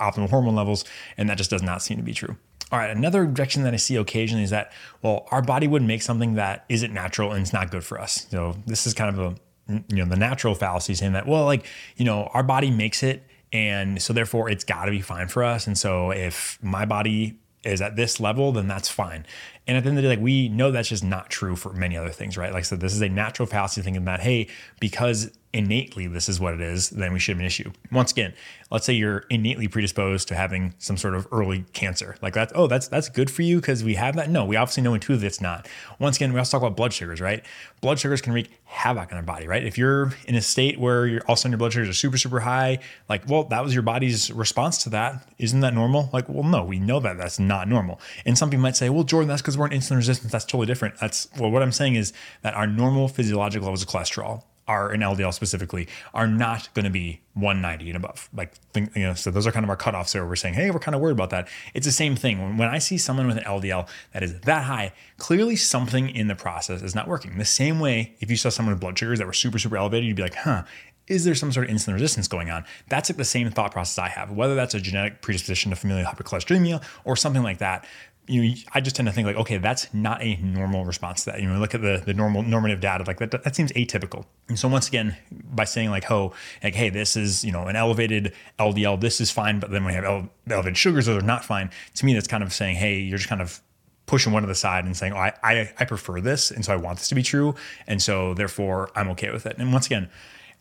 optimal 0.00 0.30
hormone 0.30 0.56
levels, 0.56 0.84
and 1.16 1.28
that 1.28 1.38
just 1.38 1.50
does 1.50 1.62
not 1.62 1.82
seem 1.82 1.98
to 1.98 2.02
be 2.02 2.14
true. 2.14 2.36
All 2.72 2.78
right, 2.78 2.90
another 2.90 3.22
objection 3.22 3.62
that 3.62 3.74
I 3.74 3.76
see 3.76 3.94
occasionally 3.94 4.42
is 4.42 4.50
that, 4.50 4.72
well, 5.02 5.28
our 5.30 5.42
body 5.42 5.68
would 5.68 5.82
make 5.82 6.02
something 6.02 6.34
that 6.34 6.64
isn't 6.68 6.92
natural 6.92 7.30
and 7.30 7.42
it's 7.42 7.52
not 7.52 7.70
good 7.70 7.84
for 7.84 8.00
us. 8.00 8.26
So 8.30 8.56
this 8.66 8.86
is 8.86 8.94
kind 8.94 9.16
of 9.16 9.18
a, 9.20 9.74
you 9.88 9.96
know, 9.96 10.06
the 10.06 10.16
natural 10.16 10.54
fallacy 10.56 10.94
saying 10.94 11.12
that, 11.12 11.28
well, 11.28 11.44
like, 11.44 11.66
you 11.96 12.04
know, 12.04 12.24
our 12.32 12.42
body 12.42 12.70
makes 12.70 13.02
it 13.04 13.22
and 13.52 14.00
so 14.02 14.12
therefore 14.12 14.48
it's 14.48 14.64
got 14.64 14.86
to 14.86 14.90
be 14.90 15.00
fine 15.00 15.28
for 15.28 15.44
us. 15.44 15.66
And 15.66 15.76
so 15.78 16.10
if 16.10 16.58
my 16.62 16.84
body 16.84 17.38
is 17.64 17.80
at 17.80 17.96
this 17.96 18.20
level, 18.20 18.52
then 18.52 18.68
that's 18.68 18.88
fine. 18.88 19.24
And 19.66 19.76
at 19.76 19.84
the 19.84 19.88
end 19.88 19.98
of 19.98 20.02
the 20.02 20.08
day, 20.08 20.16
like 20.16 20.24
we 20.24 20.48
know 20.48 20.70
that's 20.70 20.88
just 20.88 21.04
not 21.04 21.30
true 21.30 21.56
for 21.56 21.72
many 21.72 21.96
other 21.96 22.10
things, 22.10 22.36
right? 22.36 22.52
Like 22.52 22.64
so 22.64 22.76
this 22.76 22.94
is 22.94 23.00
a 23.00 23.08
natural 23.08 23.46
fallacy 23.46 23.80
thinking 23.82 24.04
that, 24.04 24.20
hey, 24.20 24.48
because 24.80 25.32
innately 25.54 26.08
this 26.08 26.28
is 26.28 26.40
what 26.40 26.52
it 26.52 26.60
is, 26.60 26.90
then 26.90 27.12
we 27.12 27.18
should 27.18 27.36
have 27.36 27.40
an 27.40 27.46
issue. 27.46 27.70
Once 27.92 28.10
again, 28.10 28.34
let's 28.70 28.84
say 28.84 28.92
you're 28.92 29.24
innately 29.30 29.68
predisposed 29.68 30.26
to 30.28 30.34
having 30.34 30.74
some 30.78 30.96
sort 30.96 31.14
of 31.14 31.28
early 31.30 31.64
cancer. 31.72 32.16
Like 32.20 32.34
that's 32.34 32.52
oh, 32.56 32.66
that's 32.66 32.88
that's 32.88 33.08
good 33.08 33.30
for 33.30 33.42
you 33.42 33.60
because 33.60 33.84
we 33.84 33.94
have 33.94 34.16
that. 34.16 34.28
No, 34.28 34.44
we 34.44 34.56
obviously 34.56 34.82
know 34.82 34.94
intuitively 34.94 35.28
it's 35.28 35.40
not. 35.40 35.68
Once 36.00 36.16
again, 36.16 36.32
we 36.32 36.38
also 36.40 36.58
talk 36.58 36.66
about 36.66 36.76
blood 36.76 36.92
sugars, 36.92 37.20
right? 37.20 37.44
Blood 37.80 38.00
sugars 38.00 38.20
can 38.20 38.32
wreak 38.32 38.50
havoc 38.64 39.12
on 39.12 39.16
our 39.16 39.22
body, 39.22 39.46
right? 39.46 39.64
If 39.64 39.78
you're 39.78 40.12
in 40.26 40.34
a 40.34 40.40
state 40.40 40.78
where 40.80 41.06
you're 41.06 41.22
all 41.28 41.34
of 41.34 41.38
a 41.38 41.40
sudden 41.40 41.52
your 41.52 41.58
blood 41.58 41.72
sugars 41.72 41.88
are 41.88 41.92
super, 41.92 42.18
super 42.18 42.40
high, 42.40 42.80
like, 43.08 43.28
well, 43.28 43.44
that 43.44 43.62
was 43.62 43.72
your 43.72 43.84
body's 43.84 44.32
response 44.32 44.82
to 44.84 44.90
that. 44.90 45.28
Isn't 45.38 45.60
that 45.60 45.72
normal? 45.72 46.10
Like, 46.12 46.28
well, 46.28 46.42
no, 46.42 46.64
we 46.64 46.80
know 46.80 46.98
that 46.98 47.16
that's 47.16 47.38
not 47.38 47.68
normal. 47.68 48.00
And 48.26 48.36
some 48.36 48.50
people 48.50 48.62
might 48.62 48.76
say, 48.76 48.90
well, 48.90 49.04
Jordan, 49.04 49.28
that's 49.28 49.40
because 49.40 49.56
we're 49.56 49.68
in 49.68 49.78
insulin 49.78 49.96
resistance. 49.96 50.32
That's 50.32 50.44
totally 50.44 50.66
different. 50.66 50.98
That's 50.98 51.28
well, 51.38 51.50
what 51.50 51.62
I'm 51.62 51.72
saying 51.72 51.94
is 51.94 52.12
that 52.42 52.54
our 52.54 52.66
normal 52.66 53.06
physiological 53.06 53.66
levels 53.66 53.82
of 53.82 53.88
cholesterol 53.88 54.42
are 54.66 54.92
in 54.92 55.00
LDL 55.00 55.34
specifically 55.34 55.88
are 56.14 56.26
not 56.26 56.72
going 56.74 56.84
to 56.84 56.90
be 56.90 57.20
190 57.34 57.90
and 57.90 57.96
above. 57.96 58.28
Like, 58.34 58.54
you 58.74 58.88
know, 58.96 59.14
so 59.14 59.30
those 59.30 59.46
are 59.46 59.52
kind 59.52 59.64
of 59.64 59.70
our 59.70 59.76
cutoffs 59.76 60.12
there. 60.12 60.26
We're 60.26 60.36
saying, 60.36 60.54
hey, 60.54 60.70
we're 60.70 60.78
kind 60.78 60.94
of 60.94 61.00
worried 61.00 61.12
about 61.12 61.30
that. 61.30 61.48
It's 61.74 61.86
the 61.86 61.92
same 61.92 62.16
thing. 62.16 62.40
When, 62.40 62.56
when 62.56 62.68
I 62.68 62.78
see 62.78 62.96
someone 62.96 63.26
with 63.26 63.36
an 63.36 63.44
LDL 63.44 63.88
that 64.12 64.22
is 64.22 64.40
that 64.40 64.64
high, 64.64 64.92
clearly 65.18 65.56
something 65.56 66.08
in 66.08 66.28
the 66.28 66.34
process 66.34 66.82
is 66.82 66.94
not 66.94 67.08
working. 67.08 67.36
The 67.38 67.44
same 67.44 67.80
way, 67.80 68.16
if 68.20 68.30
you 68.30 68.36
saw 68.36 68.48
someone 68.48 68.74
with 68.74 68.80
blood 68.80 68.98
sugars 68.98 69.18
that 69.18 69.26
were 69.26 69.32
super, 69.32 69.58
super 69.58 69.76
elevated, 69.76 70.06
you'd 70.06 70.16
be 70.16 70.22
like, 70.22 70.36
huh, 70.36 70.62
is 71.06 71.24
there 71.24 71.34
some 71.34 71.52
sort 71.52 71.68
of 71.68 71.74
insulin 71.74 71.92
resistance 71.92 72.28
going 72.28 72.50
on? 72.50 72.64
That's 72.88 73.10
like 73.10 73.18
the 73.18 73.24
same 73.24 73.50
thought 73.50 73.72
process 73.72 73.98
I 73.98 74.08
have, 74.08 74.30
whether 74.30 74.54
that's 74.54 74.74
a 74.74 74.80
genetic 74.80 75.20
predisposition 75.20 75.70
to 75.70 75.76
familial 75.76 76.06
hypercholesterolemia 76.06 76.82
or 77.04 77.16
something 77.16 77.42
like 77.42 77.58
that 77.58 77.86
you 78.26 78.42
know, 78.42 78.54
I 78.72 78.80
just 78.80 78.96
tend 78.96 79.06
to 79.06 79.12
think 79.12 79.26
like, 79.26 79.36
okay, 79.36 79.58
that's 79.58 79.92
not 79.92 80.22
a 80.22 80.36
normal 80.36 80.84
response 80.84 81.24
to 81.24 81.32
that. 81.32 81.42
You 81.42 81.48
know, 81.48 81.58
look 81.58 81.74
at 81.74 81.82
the 81.82 82.02
the 82.04 82.14
normal 82.14 82.42
normative 82.42 82.80
data, 82.80 83.04
like 83.06 83.18
that 83.18 83.30
that 83.30 83.54
seems 83.54 83.70
atypical. 83.72 84.24
And 84.48 84.58
so 84.58 84.66
once 84.68 84.88
again, 84.88 85.16
by 85.30 85.64
saying 85.64 85.90
like, 85.90 86.10
oh, 86.10 86.32
like, 86.62 86.74
hey, 86.74 86.88
this 86.88 87.16
is 87.16 87.44
you 87.44 87.52
know 87.52 87.66
an 87.66 87.76
elevated 87.76 88.32
LDL, 88.58 89.00
this 89.00 89.20
is 89.20 89.30
fine, 89.30 89.60
but 89.60 89.70
then 89.70 89.84
we 89.84 89.92
have 89.92 90.04
ele- 90.04 90.30
elevated 90.48 90.76
sugars, 90.76 91.06
those 91.06 91.22
are 91.22 91.26
not 91.26 91.44
fine. 91.44 91.70
To 91.96 92.06
me, 92.06 92.14
that's 92.14 92.26
kind 92.26 92.42
of 92.42 92.52
saying, 92.52 92.76
hey, 92.76 92.98
you're 92.98 93.18
just 93.18 93.28
kind 93.28 93.42
of 93.42 93.60
pushing 94.06 94.32
one 94.32 94.42
to 94.42 94.46
the 94.46 94.54
side 94.54 94.84
and 94.84 94.96
saying, 94.96 95.12
oh, 95.12 95.18
I, 95.18 95.32
I 95.42 95.72
I 95.78 95.84
prefer 95.84 96.20
this, 96.20 96.50
and 96.50 96.64
so 96.64 96.72
I 96.72 96.76
want 96.76 96.98
this 96.98 97.08
to 97.08 97.14
be 97.14 97.22
true, 97.22 97.54
and 97.86 98.02
so 98.02 98.32
therefore 98.32 98.90
I'm 98.96 99.10
okay 99.10 99.30
with 99.32 99.46
it. 99.46 99.56
And 99.58 99.72
once 99.72 99.86
again. 99.86 100.08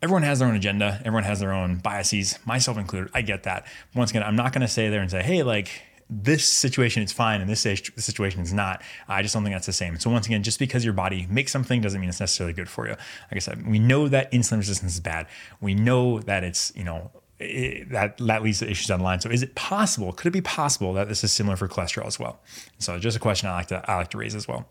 Everyone 0.01 0.23
has 0.23 0.39
their 0.39 0.49
own 0.49 0.55
agenda. 0.57 0.99
Everyone 1.05 1.23
has 1.23 1.39
their 1.39 1.53
own 1.53 1.77
biases, 1.77 2.37
myself 2.45 2.77
included. 2.77 3.09
I 3.13 3.21
get 3.21 3.43
that. 3.43 3.65
Once 3.95 4.09
again, 4.09 4.21
I'm 4.21 4.35
not 4.35 4.51
going 4.51 4.59
to 4.63 4.67
say 4.67 4.89
there 4.89 4.99
and 4.99 5.09
say, 5.09 5.23
"Hey, 5.23 5.43
like 5.43 5.81
this 6.21 6.45
situation 6.45 7.01
is 7.03 7.11
fine 7.11 7.41
and 7.41 7.49
this 7.49 7.61
situation 7.61 8.41
is 8.41 8.53
not. 8.53 8.81
I 9.07 9.21
just 9.21 9.33
don't 9.33 9.43
think 9.43 9.55
that's 9.55 9.65
the 9.65 9.73
same. 9.73 9.97
So 9.99 10.09
once 10.09 10.25
again, 10.25 10.43
just 10.43 10.59
because 10.59 10.83
your 10.83 10.93
body 10.93 11.27
makes 11.29 11.51
something 11.51 11.81
doesn't 11.81 11.99
mean 11.99 12.09
it's 12.09 12.19
necessarily 12.19 12.53
good 12.53 12.69
for 12.69 12.87
you. 12.87 12.91
Like 12.93 13.35
I 13.35 13.39
said, 13.39 13.65
we 13.67 13.79
know 13.79 14.07
that 14.07 14.31
insulin 14.31 14.57
resistance 14.57 14.93
is 14.93 14.99
bad. 14.99 15.27
We 15.61 15.73
know 15.73 16.19
that 16.19 16.43
it's 16.43 16.71
you 16.75 16.83
know 16.83 17.11
it, 17.39 17.89
that 17.89 18.17
that 18.17 18.43
leads 18.43 18.59
to 18.59 18.69
issues 18.69 18.87
down 18.87 18.99
the 18.99 19.05
line. 19.05 19.21
So 19.21 19.29
is 19.29 19.43
it 19.43 19.55
possible? 19.55 20.13
Could 20.13 20.27
it 20.27 20.31
be 20.31 20.41
possible 20.41 20.93
that 20.93 21.07
this 21.07 21.23
is 21.23 21.31
similar 21.31 21.55
for 21.55 21.67
cholesterol 21.67 22.05
as 22.05 22.19
well? 22.19 22.39
So 22.79 22.99
just 22.99 23.17
a 23.17 23.19
question 23.19 23.49
I 23.49 23.53
like 23.53 23.67
to 23.67 23.89
I 23.89 23.95
like 23.95 24.09
to 24.11 24.17
raise 24.17 24.35
as 24.35 24.47
well. 24.47 24.67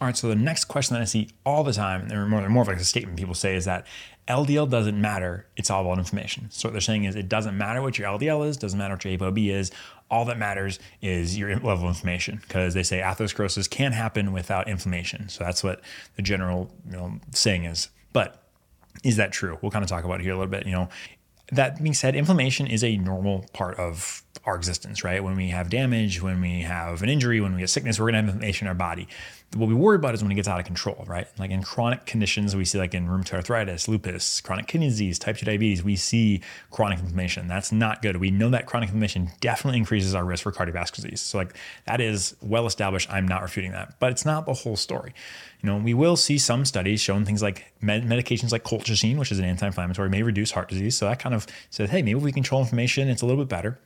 All 0.00 0.06
right, 0.06 0.16
so 0.16 0.28
the 0.28 0.34
next 0.34 0.64
question 0.64 0.94
that 0.94 1.02
I 1.02 1.04
see 1.04 1.28
all 1.44 1.62
the 1.62 1.74
time, 1.74 2.10
and 2.10 2.30
more, 2.30 2.48
more 2.48 2.62
of 2.62 2.68
like 2.68 2.78
a 2.78 2.84
statement 2.84 3.18
people 3.18 3.34
say, 3.34 3.54
is 3.54 3.66
that 3.66 3.86
LDL 4.28 4.70
doesn't 4.70 4.98
matter. 4.98 5.46
It's 5.58 5.68
all 5.68 5.82
about 5.82 5.98
inflammation. 5.98 6.50
So 6.50 6.68
what 6.68 6.72
they're 6.72 6.80
saying 6.80 7.04
is 7.04 7.16
it 7.16 7.28
doesn't 7.28 7.58
matter 7.58 7.82
what 7.82 7.98
your 7.98 8.08
LDL 8.08 8.48
is, 8.48 8.56
doesn't 8.56 8.78
matter 8.78 8.94
what 8.94 9.04
your 9.04 9.18
ApoB 9.18 9.50
is. 9.50 9.70
All 10.10 10.24
that 10.24 10.38
matters 10.38 10.78
is 11.00 11.38
your 11.38 11.50
level 11.54 11.84
of 11.84 11.84
inflammation 11.84 12.40
because 12.42 12.74
they 12.74 12.82
say 12.82 12.98
atherosclerosis 13.00 13.70
can 13.70 13.92
happen 13.92 14.32
without 14.32 14.68
inflammation. 14.68 15.28
So 15.28 15.44
that's 15.44 15.62
what 15.62 15.80
the 16.16 16.22
general 16.22 16.72
you 16.86 16.92
know, 16.92 17.20
saying 17.32 17.64
is. 17.64 17.88
But 18.12 18.42
is 19.04 19.16
that 19.16 19.32
true? 19.32 19.58
We'll 19.62 19.70
kind 19.70 19.84
of 19.84 19.88
talk 19.88 20.04
about 20.04 20.20
it 20.20 20.24
here 20.24 20.32
a 20.32 20.36
little 20.36 20.50
bit. 20.50 20.66
You 20.66 20.72
know, 20.72 20.88
that 21.52 21.82
being 21.82 21.94
said, 21.94 22.14
inflammation 22.14 22.66
is 22.66 22.82
a 22.82 22.96
normal 22.96 23.46
part 23.52 23.78
of 23.78 24.22
our 24.44 24.56
existence, 24.56 25.04
right? 25.04 25.22
When 25.22 25.36
we 25.36 25.48
have 25.50 25.68
damage, 25.68 26.22
when 26.22 26.40
we 26.40 26.62
have 26.62 27.02
an 27.02 27.08
injury, 27.08 27.40
when 27.40 27.54
we 27.54 27.60
get 27.60 27.70
sickness, 27.70 28.00
we're 28.00 28.06
gonna 28.06 28.18
have 28.18 28.26
inflammation 28.26 28.66
in 28.66 28.68
our 28.68 28.74
body. 28.74 29.06
What 29.56 29.68
we 29.68 29.74
worry 29.74 29.96
about 29.96 30.14
is 30.14 30.22
when 30.22 30.30
it 30.30 30.36
gets 30.36 30.46
out 30.46 30.60
of 30.60 30.66
control, 30.66 31.04
right? 31.08 31.26
Like 31.36 31.50
in 31.50 31.64
chronic 31.64 32.06
conditions, 32.06 32.54
we 32.54 32.64
see 32.64 32.78
like 32.78 32.94
in 32.94 33.08
rheumatoid 33.08 33.34
arthritis, 33.34 33.88
lupus, 33.88 34.40
chronic 34.40 34.68
kidney 34.68 34.88
disease, 34.88 35.18
type 35.18 35.38
2 35.38 35.44
diabetes, 35.44 35.82
we 35.82 35.96
see 35.96 36.40
chronic 36.70 37.00
inflammation. 37.00 37.48
That's 37.48 37.72
not 37.72 38.00
good. 38.00 38.18
We 38.18 38.30
know 38.30 38.48
that 38.50 38.66
chronic 38.66 38.90
inflammation 38.90 39.30
definitely 39.40 39.78
increases 39.78 40.14
our 40.14 40.24
risk 40.24 40.44
for 40.44 40.52
cardiovascular 40.52 41.02
disease. 41.02 41.20
So 41.20 41.38
like 41.38 41.56
that 41.86 42.00
is 42.00 42.36
well 42.40 42.66
established. 42.66 43.10
I'm 43.12 43.26
not 43.26 43.42
refuting 43.42 43.72
that, 43.72 43.98
but 43.98 44.12
it's 44.12 44.24
not 44.24 44.46
the 44.46 44.54
whole 44.54 44.76
story. 44.76 45.14
You 45.62 45.68
know, 45.68 45.78
we 45.78 45.94
will 45.94 46.16
see 46.16 46.38
some 46.38 46.64
studies 46.64 47.00
showing 47.00 47.24
things 47.24 47.42
like 47.42 47.72
med- 47.80 48.04
medications 48.04 48.52
like 48.52 48.62
colchicine, 48.62 49.18
which 49.18 49.32
is 49.32 49.40
an 49.40 49.44
anti-inflammatory, 49.44 50.10
may 50.10 50.22
reduce 50.22 50.52
heart 50.52 50.68
disease. 50.68 50.96
So 50.96 51.06
that 51.06 51.18
kind 51.18 51.34
of 51.34 51.48
says, 51.70 51.90
hey, 51.90 52.02
maybe 52.02 52.18
if 52.18 52.24
we 52.24 52.30
control 52.30 52.60
inflammation, 52.60 53.08
it's 53.08 53.22
a 53.22 53.26
little 53.26 53.42
bit 53.42 53.48
better. 53.50 53.80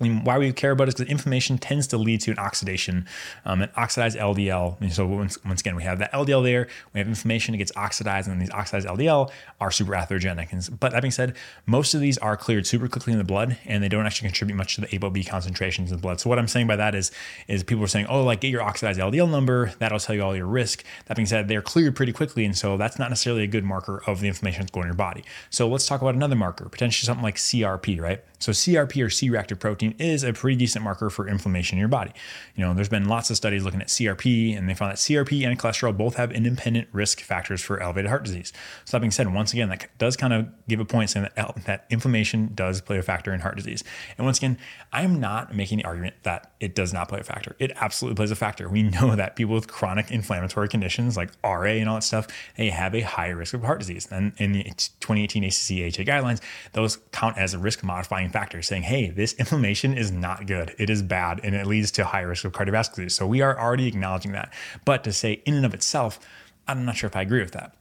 I 0.00 0.04
mean, 0.04 0.24
why 0.24 0.38
we 0.38 0.52
care 0.52 0.72
about 0.72 0.84
it 0.84 0.88
is 0.88 0.94
because 0.96 1.10
inflammation 1.10 1.56
tends 1.56 1.86
to 1.88 1.98
lead 1.98 2.20
to 2.22 2.32
an 2.32 2.38
oxidation, 2.38 3.06
um, 3.44 3.62
an 3.62 3.70
oxidized 3.76 4.18
LDL. 4.18 4.80
And 4.80 4.92
so 4.92 5.06
once, 5.06 5.38
once, 5.44 5.60
again, 5.60 5.76
we 5.76 5.84
have 5.84 6.00
that 6.00 6.12
LDL 6.12 6.42
there, 6.42 6.66
we 6.92 6.98
have 6.98 7.06
inflammation, 7.06 7.54
it 7.54 7.58
gets 7.58 7.70
oxidized, 7.76 8.26
and 8.26 8.34
then 8.34 8.40
these 8.40 8.50
oxidized 8.50 8.88
LDL 8.88 9.30
are 9.60 9.70
super 9.70 9.92
atherogenic. 9.92 10.52
And, 10.52 10.80
but 10.80 10.92
that 10.92 11.00
being 11.00 11.12
said, 11.12 11.36
most 11.66 11.94
of 11.94 12.00
these 12.00 12.18
are 12.18 12.36
cleared 12.36 12.66
super 12.66 12.88
quickly 12.88 13.12
in 13.12 13.18
the 13.18 13.24
blood, 13.24 13.56
and 13.66 13.84
they 13.84 13.88
don't 13.88 14.04
actually 14.04 14.28
contribute 14.28 14.56
much 14.56 14.74
to 14.74 14.80
the 14.80 14.88
ApoB 14.88 15.28
concentrations 15.28 15.92
in 15.92 15.96
the 15.96 16.02
blood. 16.02 16.20
So 16.20 16.28
what 16.28 16.40
I'm 16.40 16.48
saying 16.48 16.66
by 16.66 16.76
that 16.76 16.96
is, 16.96 17.12
is 17.46 17.62
people 17.62 17.84
are 17.84 17.88
saying, 17.88 18.06
oh, 18.06 18.24
like 18.24 18.40
get 18.40 18.50
your 18.50 18.62
oxidized 18.62 18.98
LDL 18.98 19.30
number, 19.30 19.72
that'll 19.78 20.00
tell 20.00 20.16
you 20.16 20.22
all 20.22 20.34
your 20.34 20.46
risk. 20.46 20.82
That 21.06 21.16
being 21.16 21.26
said, 21.26 21.46
they're 21.46 21.62
cleared 21.62 21.94
pretty 21.94 22.12
quickly, 22.12 22.44
and 22.44 22.58
so 22.58 22.76
that's 22.76 22.98
not 22.98 23.10
necessarily 23.10 23.44
a 23.44 23.48
good 23.48 23.64
marker 23.64 24.02
of 24.08 24.20
the 24.20 24.26
inflammation 24.26 24.62
that's 24.62 24.72
going 24.72 24.84
in 24.84 24.88
your 24.88 24.96
body. 24.96 25.22
So 25.50 25.68
let's 25.68 25.86
talk 25.86 26.02
about 26.02 26.16
another 26.16 26.34
marker, 26.34 26.68
potentially 26.68 27.06
something 27.06 27.22
like 27.22 27.36
CRP, 27.36 28.00
right? 28.00 28.24
So 28.40 28.52
CRP 28.52 29.04
or 29.04 29.08
C-reactive 29.08 29.58
protein 29.84 30.06
is 30.06 30.24
a 30.24 30.32
pretty 30.32 30.56
decent 30.56 30.84
marker 30.84 31.10
for 31.10 31.28
inflammation 31.28 31.76
in 31.76 31.80
your 31.80 31.88
body. 31.88 32.12
You 32.54 32.64
know, 32.64 32.74
there's 32.74 32.88
been 32.88 33.08
lots 33.08 33.30
of 33.30 33.36
studies 33.36 33.64
looking 33.64 33.80
at 33.80 33.88
CRP, 33.88 34.56
and 34.56 34.68
they 34.68 34.74
found 34.74 34.92
that 34.92 34.98
CRP 34.98 35.46
and 35.46 35.58
cholesterol 35.58 35.96
both 35.96 36.16
have 36.16 36.32
independent 36.32 36.88
risk 36.92 37.20
factors 37.20 37.62
for 37.62 37.80
elevated 37.80 38.08
heart 38.08 38.24
disease. 38.24 38.52
So 38.84 38.96
that 38.96 39.00
being 39.00 39.10
said, 39.10 39.32
once 39.32 39.52
again, 39.52 39.68
that 39.68 39.88
does 39.98 40.16
kind 40.16 40.32
of 40.32 40.48
give 40.68 40.80
a 40.80 40.84
point 40.84 41.10
saying 41.10 41.28
that, 41.34 41.64
that 41.64 41.86
inflammation 41.90 42.52
does 42.54 42.80
play 42.80 42.98
a 42.98 43.02
factor 43.02 43.32
in 43.32 43.40
heart 43.40 43.56
disease. 43.56 43.84
And 44.16 44.24
once 44.24 44.38
again, 44.38 44.58
I'm 44.92 45.20
not 45.20 45.54
making 45.54 45.78
the 45.78 45.84
argument 45.84 46.16
that 46.22 46.52
it 46.60 46.74
does 46.74 46.92
not 46.92 47.08
play 47.08 47.20
a 47.20 47.24
factor. 47.24 47.56
It 47.58 47.72
absolutely 47.76 48.16
plays 48.16 48.30
a 48.30 48.36
factor. 48.36 48.68
We 48.68 48.82
know 48.82 49.16
that 49.16 49.36
people 49.36 49.54
with 49.54 49.68
chronic 49.68 50.10
inflammatory 50.10 50.68
conditions 50.68 51.16
like 51.16 51.30
RA 51.42 51.62
and 51.62 51.88
all 51.88 51.96
that 51.96 52.02
stuff, 52.02 52.26
they 52.56 52.70
have 52.70 52.94
a 52.94 53.00
higher 53.00 53.36
risk 53.36 53.54
of 53.54 53.62
heart 53.62 53.80
disease. 53.80 54.08
And 54.10 54.32
in 54.38 54.52
the 54.52 54.64
2018 54.64 55.44
ACC 55.44 55.50
AHA 55.50 56.04
guidelines, 56.04 56.40
those 56.72 56.98
count 57.12 57.36
as 57.38 57.54
a 57.54 57.58
risk 57.58 57.82
modifying 57.82 58.30
factor, 58.30 58.62
saying, 58.62 58.84
hey, 58.84 59.10
this 59.10 59.34
inflammation 59.34 59.73
is 59.82 60.12
not 60.12 60.46
good. 60.46 60.74
It 60.78 60.90
is 60.90 61.02
bad 61.02 61.40
and 61.42 61.54
it 61.54 61.66
leads 61.66 61.90
to 61.92 62.04
high 62.04 62.20
risk 62.20 62.44
of 62.44 62.52
cardiovascular 62.52 62.96
disease. 62.96 63.14
So 63.14 63.26
we 63.26 63.40
are 63.40 63.58
already 63.58 63.86
acknowledging 63.86 64.32
that. 64.32 64.52
But 64.84 65.04
to 65.04 65.12
say 65.12 65.42
in 65.44 65.54
and 65.54 65.66
of 65.66 65.74
itself, 65.74 66.20
I'm 66.68 66.84
not 66.84 66.96
sure 66.96 67.08
if 67.08 67.16
I 67.16 67.22
agree 67.22 67.40
with 67.40 67.52
that. 67.52 67.74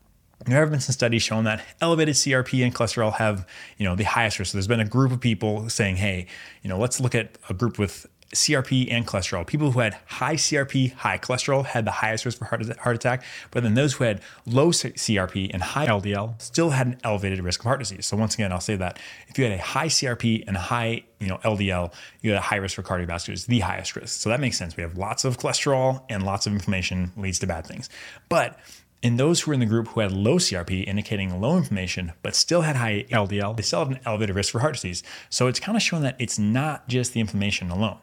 There 0.46 0.60
have 0.60 0.72
been 0.72 0.82
some 0.82 0.94
studies 0.94 1.24
showing 1.24 1.46
that 1.46 1.64
elevated 1.80 2.16
CRP 2.16 2.66
and 2.66 2.76
cholesterol 2.76 3.14
have, 3.14 3.48
you 3.78 3.86
know, 3.86 3.96
the 3.96 4.04
highest 4.04 4.40
risk. 4.40 4.52
So 4.52 4.58
there's 4.58 4.68
been 4.68 4.82
a 4.82 4.86
group 4.86 5.12
of 5.12 5.22
people 5.22 5.70
saying, 5.70 5.96
hey, 5.96 6.28
you 6.64 6.70
know, 6.70 6.78
let's 6.78 7.00
look 7.00 7.16
at 7.16 7.38
a 7.50 7.54
group 7.54 7.80
with 7.80 8.06
CRP 8.34 8.88
and 8.92 9.06
cholesterol. 9.08 9.46
People 9.46 9.72
who 9.72 9.80
had 9.80 9.98
high 10.06 10.36
CRP, 10.36 10.94
high 10.94 11.18
cholesterol 11.18 11.66
had 11.66 11.86
the 11.86 11.92
highest 11.92 12.25
risk 12.25 12.38
for 12.38 12.46
heart, 12.46 12.78
heart 12.78 12.96
attack, 12.96 13.24
but 13.52 13.63
then 13.63 13.74
those 13.74 13.94
who 13.94 14.04
had 14.04 14.22
low 14.46 14.70
CRP 14.70 15.52
and 15.54 15.62
high 15.62 15.88
LDL 15.88 16.42
still 16.42 16.72
had 16.72 16.88
an 16.88 16.98
elevated 17.04 17.40
risk 17.42 17.62
of 17.62 17.66
heart 17.66 17.80
disease. 17.80 18.06
So 18.06 18.18
once 18.18 18.34
again, 18.34 18.52
I'll 18.52 18.60
say 18.60 18.75
that 18.75 19.00
if 19.28 19.38
you 19.38 19.46
had 19.46 19.54
a 19.54 19.62
high 19.62 19.88
CRP 19.88 20.44
and 20.48 20.58
high 20.58 21.04
you 21.20 21.28
know 21.28 21.38
LDL, 21.38 21.94
you 22.22 22.32
had 22.32 22.38
a 22.38 22.42
high 22.42 22.58
risk 22.58 22.75
for 22.75 22.84
cardiovascular 22.84 23.28
disease, 23.28 23.46
the 23.46 23.60
highest 23.60 23.96
risk. 23.96 24.20
So 24.20 24.30
that 24.30 24.40
makes 24.40 24.58
sense. 24.58 24.75
We 24.75 24.84
have 24.84 24.98
lots 24.98 25.25
of 25.25 25.38
cholesterol 25.38 26.04
and 26.10 26.24
lots 26.24 26.46
of 26.46 26.54
inflammation 26.54 27.12
leads 27.16 27.40
to 27.40 27.48
bad 27.48 27.66
things. 27.66 27.90
But 28.30 28.60
in 29.04 29.18
those 29.18 29.42
who 29.42 29.52
were 29.52 29.54
in 29.54 29.60
the 29.60 29.66
group 29.66 29.90
who 29.90 30.00
had 30.00 30.14
low 30.14 30.38
CRP, 30.38 30.88
indicating 30.88 31.40
low 31.42 31.58
inflammation, 31.58 32.14
but 32.24 32.36
still 32.36 32.62
had 32.62 32.78
high 32.78 33.06
LDL, 33.12 33.56
they 33.56 33.62
still 33.62 33.86
had 33.86 33.98
an 33.98 34.00
elevated 34.06 34.34
risk 34.36 34.54
for 34.54 34.60
heart 34.60 34.76
disease. 34.76 35.04
So 35.30 35.48
it's 35.48 35.60
kind 35.60 35.76
of 35.76 35.82
showing 35.84 36.04
that 36.04 36.16
it's 36.18 36.40
not 36.40 36.88
just 36.88 37.12
the 37.14 37.20
inflammation 37.20 37.70
alone. 37.70 38.00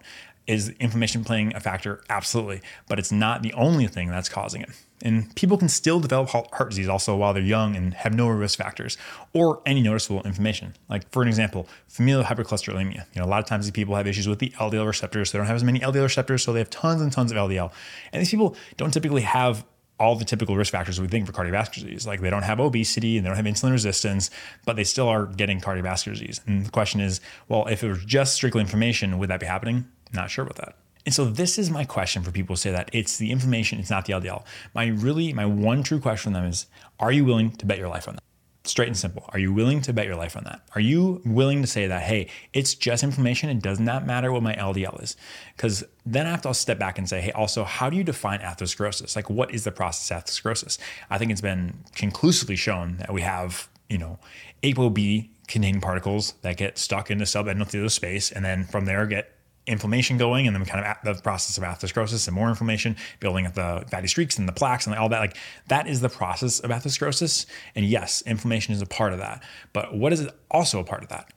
Is 0.47 0.69
inflammation 0.79 1.25
playing 1.25 1.55
a 1.57 1.61
factor? 1.61 2.03
Absolutely. 2.11 2.61
But 2.87 2.99
it's 2.99 3.11
not 3.11 3.43
the 3.43 3.53
only 3.55 3.87
thing 3.87 4.09
that's 4.11 4.29
causing 4.29 4.61
it. 4.61 4.71
And 5.03 5.35
people 5.37 5.57
can 5.57 5.71
still 5.71 6.01
develop 6.01 6.29
heart 6.29 6.71
disease 6.71 6.89
also 6.89 7.17
while 7.17 7.33
they're 7.33 7.43
young 7.43 7.77
and 7.77 7.95
have 7.95 8.13
no 8.13 8.29
risk 8.29 8.59
factors 8.59 8.99
or 9.33 9.63
any 9.65 9.81
noticeable 9.81 10.23
inflammation. 10.25 10.75
Like 10.91 11.11
for 11.11 11.23
an 11.23 11.29
example, 11.29 11.67
familial 11.89 12.25
hypercholesterolemia. 12.25 13.07
You 13.15 13.21
know, 13.21 13.25
a 13.25 13.31
lot 13.31 13.39
of 13.39 13.47
times 13.47 13.65
these 13.65 13.73
people 13.73 13.95
have 13.95 14.07
issues 14.07 14.29
with 14.29 14.41
the 14.41 14.51
LDL 14.51 14.87
receptors. 14.87 15.33
They 15.33 15.39
don't 15.39 15.47
have 15.47 15.57
as 15.57 15.65
many 15.65 15.81
LDL 15.81 16.03
receptors, 16.03 16.43
so 16.43 16.53
they 16.53 16.59
have 16.59 16.69
tons 16.69 17.01
and 17.01 17.11
tons 17.11 17.31
of 17.31 17.39
LDL. 17.39 17.73
And 18.13 18.21
these 18.21 18.31
people 18.31 18.55
don't 18.77 18.91
typically 18.91 19.23
have 19.23 19.65
all 20.01 20.17
the 20.17 20.25
typical 20.25 20.57
risk 20.57 20.73
factors 20.73 21.01
we 21.01 21.07
think 21.07 21.27
for 21.27 21.33
cardiovascular 21.33 21.75
disease. 21.75 22.07
Like 22.07 22.21
they 22.21 22.31
don't 22.31 22.43
have 22.43 22.59
obesity 22.59 23.19
and 23.19 23.25
they 23.25 23.29
don't 23.29 23.37
have 23.37 23.45
insulin 23.45 23.73
resistance, 23.73 24.31
but 24.65 24.75
they 24.75 24.85
still 24.85 25.09
are 25.09 25.27
getting 25.27 25.61
cardiovascular 25.61 26.15
disease. 26.15 26.41
And 26.47 26.67
the 26.67 26.71
question 26.71 27.01
is, 27.01 27.21
well, 27.49 27.67
if 27.67 27.85
it 27.85 27.89
was 27.89 28.05
just 28.05 28.35
strictly 28.35 28.63
inflammation, 28.63 29.19
would 29.19 29.29
that 29.29 29.41
be 29.41 29.47
happening? 29.47 29.87
Not 30.13 30.31
sure 30.31 30.45
about 30.45 30.57
that. 30.57 30.77
And 31.07 31.15
so 31.15 31.25
this 31.27 31.59
is 31.59 31.71
my 31.71 31.85
question 31.85 32.23
for 32.23 32.31
people 32.31 32.55
who 32.55 32.59
say 32.59 32.73
that 32.73 32.91
it's 32.93 33.19
the 33.19 33.31
inflammation, 33.31 33.79
it's 33.79 33.91
not 33.91 34.07
the 34.07 34.15
LDL. 34.15 34.45
My 34.75 34.87
really, 34.87 35.33
my 35.33 35.47
one 35.47 35.83
true 35.83 36.01
question 36.01 36.33
for 36.33 36.39
them 36.39 36.49
is, 36.49 36.67
are 36.99 37.13
you 37.13 37.25
willing 37.25 37.53
to 37.53 37.67
bet 37.67 37.79
your 37.79 37.89
life 37.89 38.09
on 38.09 38.15
that? 38.15 38.23
Straight 38.65 38.89
and 38.89 38.97
simple. 38.97 39.25
Are 39.31 39.39
you 39.39 39.55
willing 39.55 39.81
to 39.83 39.93
bet 39.95 40.05
your 40.05 40.17
life 40.17 40.37
on 40.37 40.45
that? 40.45 40.61
Are 40.75 40.83
you 40.83 41.23
willing 41.25 41.63
to 41.63 41.67
say 41.67 41.87
that, 41.87 42.03
hey, 42.03 42.29
it's 42.53 42.75
just 42.75 43.03
inflammation? 43.03 43.49
It 43.49 43.63
does 43.63 43.81
not 43.81 44.07
matter 44.07 44.31
what 44.33 44.43
my 44.43 44.55
LDL 44.55 45.03
is. 45.03 45.17
Because 45.57 45.83
then 46.05 46.27
I 46.27 46.31
have 46.31 46.43
to 46.43 46.53
step 46.53 46.79
back 46.79 46.99
and 46.99 47.09
say, 47.09 47.23
hey, 47.23 47.33
also, 47.33 47.65
how 47.65 47.89
do 47.89 47.97
you 47.97 48.05
define 48.05 48.41
atherosclerosis? 48.41 49.17
Like, 49.17 49.31
what 49.31 49.55
is 49.55 49.65
the 49.65 49.73
process 49.73 50.11
of 50.11 50.25
atherosclerosis? 50.25 50.79
I 51.09 51.17
think 51.17 51.33
it's 51.33 51.41
been 51.41 51.85
conclusively 51.95 52.57
shown 52.57 52.99
that 52.99 53.13
we 53.13 53.23
have, 53.23 53.69
you 53.89 53.97
know, 53.97 54.19
ApoB 54.63 55.31
containing 55.49 55.81
particles 55.81 56.35
that 56.43 56.59
get 56.59 56.77
stuck 56.77 57.11
in 57.11 57.17
the 57.17 57.25
subendothelial 57.25 57.91
space 57.91 58.31
and 58.31 58.45
then 58.45 58.65
from 58.65 58.85
there 58.85 59.07
get 59.07 59.33
inflammation 59.71 60.19
going 60.19 60.47
and 60.47 60.55
then 60.55 60.65
kind 60.65 60.85
of 60.85 61.17
the 61.17 61.23
process 61.23 61.57
of 61.57 61.65
atherosclerosis 61.65 62.27
and 62.27 62.35
more 62.35 62.49
inflammation 62.49 62.97
building 63.21 63.47
up 63.47 63.55
the 63.55 63.85
fatty 63.91 64.09
streaks 64.09 64.39
and 64.39 64.49
the 64.49 64.53
plaques 64.53 64.87
and 64.87 64.95
all 64.97 65.09
that 65.09 65.21
like 65.21 65.37
that 65.69 65.87
is 65.87 66.01
the 66.01 66.09
process 66.09 66.61
of 66.61 66.71
atherosclerosis. 66.71 67.47
And 67.75 67.85
yes 67.87 68.23
inflammation 68.27 68.75
is 68.75 68.83
a 68.83 68.87
part 68.87 69.13
of 69.13 69.19
that. 69.21 69.43
But 69.73 69.95
what 69.95 70.13
is 70.13 70.29
also 70.51 70.81
a 70.81 70.85
part 70.85 71.03
of 71.03 71.09
that? 71.09 71.33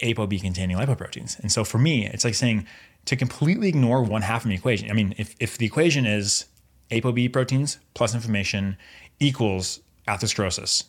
ApoB 0.00 0.40
containing 0.40 0.76
lipoproteins. 0.76 1.38
And 1.38 1.52
so 1.52 1.64
for 1.64 1.78
me 1.78 2.06
it's 2.06 2.24
like 2.24 2.34
saying 2.34 2.66
to 3.04 3.16
completely 3.16 3.68
ignore 3.68 4.02
one 4.02 4.22
half 4.22 4.44
of 4.44 4.48
the 4.48 4.54
equation 4.54 4.90
i 4.90 4.94
mean 4.94 5.14
if, 5.18 5.34
if 5.38 5.58
the 5.58 5.66
equation 5.66 6.06
is 6.06 6.46
ApoB 6.90 7.32
proteins 7.32 7.78
plus 7.94 8.14
inflammation 8.14 8.76
equals 9.20 9.80
atherosclerosis 10.08 10.84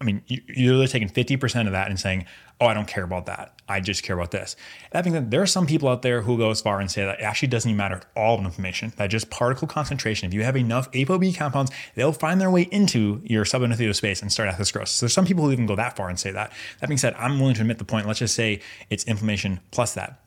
I 0.00 0.04
mean, 0.04 0.22
you're 0.26 0.86
taking 0.86 1.08
50% 1.08 1.66
of 1.66 1.72
that 1.72 1.88
and 1.88 1.98
saying, 1.98 2.26
oh, 2.60 2.66
I 2.66 2.74
don't 2.74 2.88
care 2.88 3.04
about 3.04 3.26
that. 3.26 3.60
I 3.68 3.80
just 3.80 4.02
care 4.02 4.16
about 4.16 4.30
this. 4.30 4.56
That 4.92 5.04
being 5.04 5.14
said, 5.14 5.30
there 5.30 5.42
are 5.42 5.46
some 5.46 5.66
people 5.66 5.88
out 5.88 6.02
there 6.02 6.22
who 6.22 6.36
go 6.36 6.50
as 6.50 6.60
far 6.60 6.80
and 6.80 6.90
say 6.90 7.04
that 7.04 7.20
it 7.20 7.22
actually 7.22 7.48
doesn't 7.48 7.68
even 7.70 7.76
matter 7.76 7.96
at 7.96 8.06
all 8.14 8.38
inflammation, 8.38 8.92
that 8.96 9.06
just 9.08 9.30
particle 9.30 9.66
concentration, 9.66 10.28
if 10.28 10.34
you 10.34 10.42
have 10.42 10.56
enough 10.56 10.90
ApoB 10.92 11.36
compounds, 11.36 11.70
they'll 11.94 12.12
find 12.12 12.40
their 12.40 12.50
way 12.50 12.62
into 12.70 13.20
your 13.24 13.44
subendothelial 13.44 13.94
space 13.94 14.22
and 14.22 14.30
start 14.30 14.48
atherosclerosis. 14.50 14.88
So 14.88 15.06
there's 15.06 15.12
some 15.14 15.26
people 15.26 15.44
who 15.44 15.52
even 15.52 15.66
go 15.66 15.76
that 15.76 15.96
far 15.96 16.08
and 16.08 16.18
say 16.18 16.30
that. 16.30 16.52
That 16.80 16.88
being 16.88 16.98
said, 16.98 17.14
I'm 17.14 17.38
willing 17.38 17.54
to 17.54 17.62
admit 17.62 17.78
the 17.78 17.84
point. 17.84 18.06
Let's 18.06 18.18
just 18.18 18.34
say 18.34 18.60
it's 18.90 19.04
inflammation 19.04 19.60
plus 19.70 19.94
that. 19.94 20.20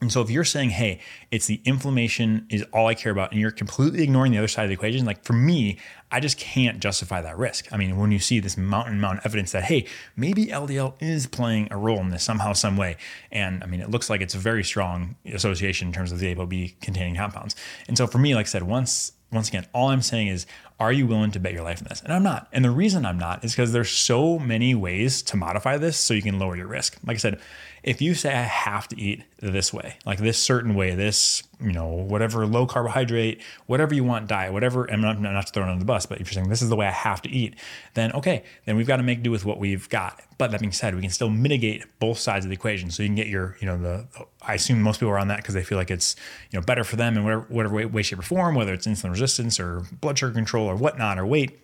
And 0.00 0.10
so 0.10 0.22
if 0.22 0.30
you're 0.30 0.44
saying, 0.44 0.70
hey, 0.70 1.00
it's 1.30 1.46
the 1.46 1.60
inflammation 1.64 2.46
is 2.48 2.64
all 2.72 2.86
I 2.86 2.94
care 2.94 3.12
about, 3.12 3.32
and 3.32 3.40
you're 3.40 3.50
completely 3.50 4.02
ignoring 4.02 4.32
the 4.32 4.38
other 4.38 4.48
side 4.48 4.62
of 4.62 4.68
the 4.68 4.74
equation, 4.74 5.04
like 5.04 5.24
for 5.24 5.34
me, 5.34 5.78
I 6.10 6.20
just 6.20 6.38
can't 6.38 6.80
justify 6.80 7.20
that 7.20 7.36
risk. 7.36 7.70
I 7.70 7.76
mean, 7.76 7.98
when 7.98 8.10
you 8.10 8.18
see 8.18 8.40
this 8.40 8.56
mountain 8.56 8.98
mountain 8.98 9.20
evidence 9.24 9.52
that, 9.52 9.64
hey, 9.64 9.86
maybe 10.16 10.46
LDL 10.46 10.94
is 11.00 11.26
playing 11.26 11.68
a 11.70 11.76
role 11.76 11.98
in 11.98 12.08
this 12.08 12.24
somehow, 12.24 12.54
some 12.54 12.76
way. 12.78 12.96
And 13.30 13.62
I 13.62 13.66
mean, 13.66 13.80
it 13.80 13.90
looks 13.90 14.08
like 14.08 14.22
it's 14.22 14.34
a 14.34 14.38
very 14.38 14.64
strong 14.64 15.16
association 15.26 15.88
in 15.88 15.94
terms 15.94 16.12
of 16.12 16.18
the 16.18 16.34
ApoB 16.34 16.80
containing 16.80 17.16
compounds. 17.16 17.54
And 17.86 17.96
so 17.98 18.06
for 18.06 18.18
me, 18.18 18.34
like 18.34 18.46
I 18.46 18.48
said, 18.48 18.62
once 18.62 19.12
once 19.32 19.48
again, 19.48 19.66
all 19.72 19.90
I'm 19.90 20.02
saying 20.02 20.28
is, 20.28 20.46
are 20.80 20.92
you 20.92 21.06
willing 21.06 21.30
to 21.32 21.38
bet 21.38 21.52
your 21.52 21.62
life 21.62 21.82
on 21.82 21.88
this? 21.88 22.00
And 22.00 22.12
I'm 22.12 22.22
not. 22.22 22.48
And 22.52 22.64
the 22.64 22.70
reason 22.70 23.04
I'm 23.04 23.18
not 23.18 23.44
is 23.44 23.52
because 23.52 23.72
there's 23.72 23.90
so 23.90 24.38
many 24.38 24.74
ways 24.74 25.20
to 25.24 25.36
modify 25.36 25.76
this 25.76 25.98
so 25.98 26.14
you 26.14 26.22
can 26.22 26.38
lower 26.38 26.56
your 26.56 26.66
risk. 26.66 26.96
Like 27.06 27.16
I 27.16 27.18
said, 27.18 27.40
if 27.82 28.00
you 28.00 28.14
say 28.14 28.30
I 28.30 28.42
have 28.42 28.88
to 28.88 28.98
eat 28.98 29.22
this 29.40 29.72
way, 29.74 29.98
like 30.06 30.18
this 30.18 30.38
certain 30.38 30.74
way, 30.74 30.94
this, 30.94 31.42
you 31.62 31.72
know, 31.72 31.86
whatever 31.86 32.46
low 32.46 32.66
carbohydrate, 32.66 33.42
whatever 33.66 33.94
you 33.94 34.04
want 34.04 34.26
diet, 34.28 34.52
whatever, 34.52 34.90
I'm 34.90 35.00
not, 35.00 35.20
not 35.20 35.52
throwing 35.52 35.70
on 35.70 35.78
the 35.78 35.84
bus, 35.84 36.06
but 36.06 36.20
if 36.20 36.28
you're 36.28 36.34
saying 36.34 36.48
this 36.48 36.62
is 36.62 36.68
the 36.68 36.76
way 36.76 36.86
I 36.86 36.92
have 36.92 37.22
to 37.22 37.30
eat, 37.30 37.54
then 37.94 38.12
okay, 38.12 38.44
then 38.64 38.76
we've 38.76 38.86
got 38.86 38.96
to 38.96 39.02
make 39.02 39.22
do 39.22 39.30
with 39.30 39.44
what 39.44 39.58
we've 39.58 39.88
got. 39.88 40.22
But 40.38 40.50
that 40.52 40.60
being 40.60 40.72
said, 40.72 40.94
we 40.94 41.02
can 41.02 41.10
still 41.10 41.28
mitigate 41.28 41.84
both 41.98 42.18
sides 42.18 42.44
of 42.44 42.50
the 42.50 42.54
equation. 42.54 42.90
So 42.90 43.02
you 43.02 43.08
can 43.08 43.16
get 43.16 43.26
your, 43.26 43.56
you 43.60 43.66
know, 43.66 43.76
the, 43.76 44.06
I 44.42 44.54
assume 44.54 44.80
most 44.80 45.00
people 45.00 45.12
are 45.12 45.18
on 45.18 45.28
that 45.28 45.38
because 45.38 45.54
they 45.54 45.62
feel 45.62 45.76
like 45.78 45.90
it's, 45.90 46.16
you 46.50 46.58
know, 46.58 46.64
better 46.64 46.84
for 46.84 46.96
them 46.96 47.16
in 47.16 47.24
whatever, 47.24 47.46
whatever 47.48 47.74
way, 47.74 47.84
way, 47.84 48.02
shape, 48.02 48.18
or 48.18 48.22
form, 48.22 48.54
whether 48.54 48.72
it's 48.72 48.86
insulin 48.86 49.10
resistance 49.10 49.60
or 49.60 49.82
blood 50.00 50.18
sugar 50.18 50.32
control 50.32 50.66
or 50.66 50.76
whatnot 50.76 51.18
or 51.18 51.26
weight 51.26 51.58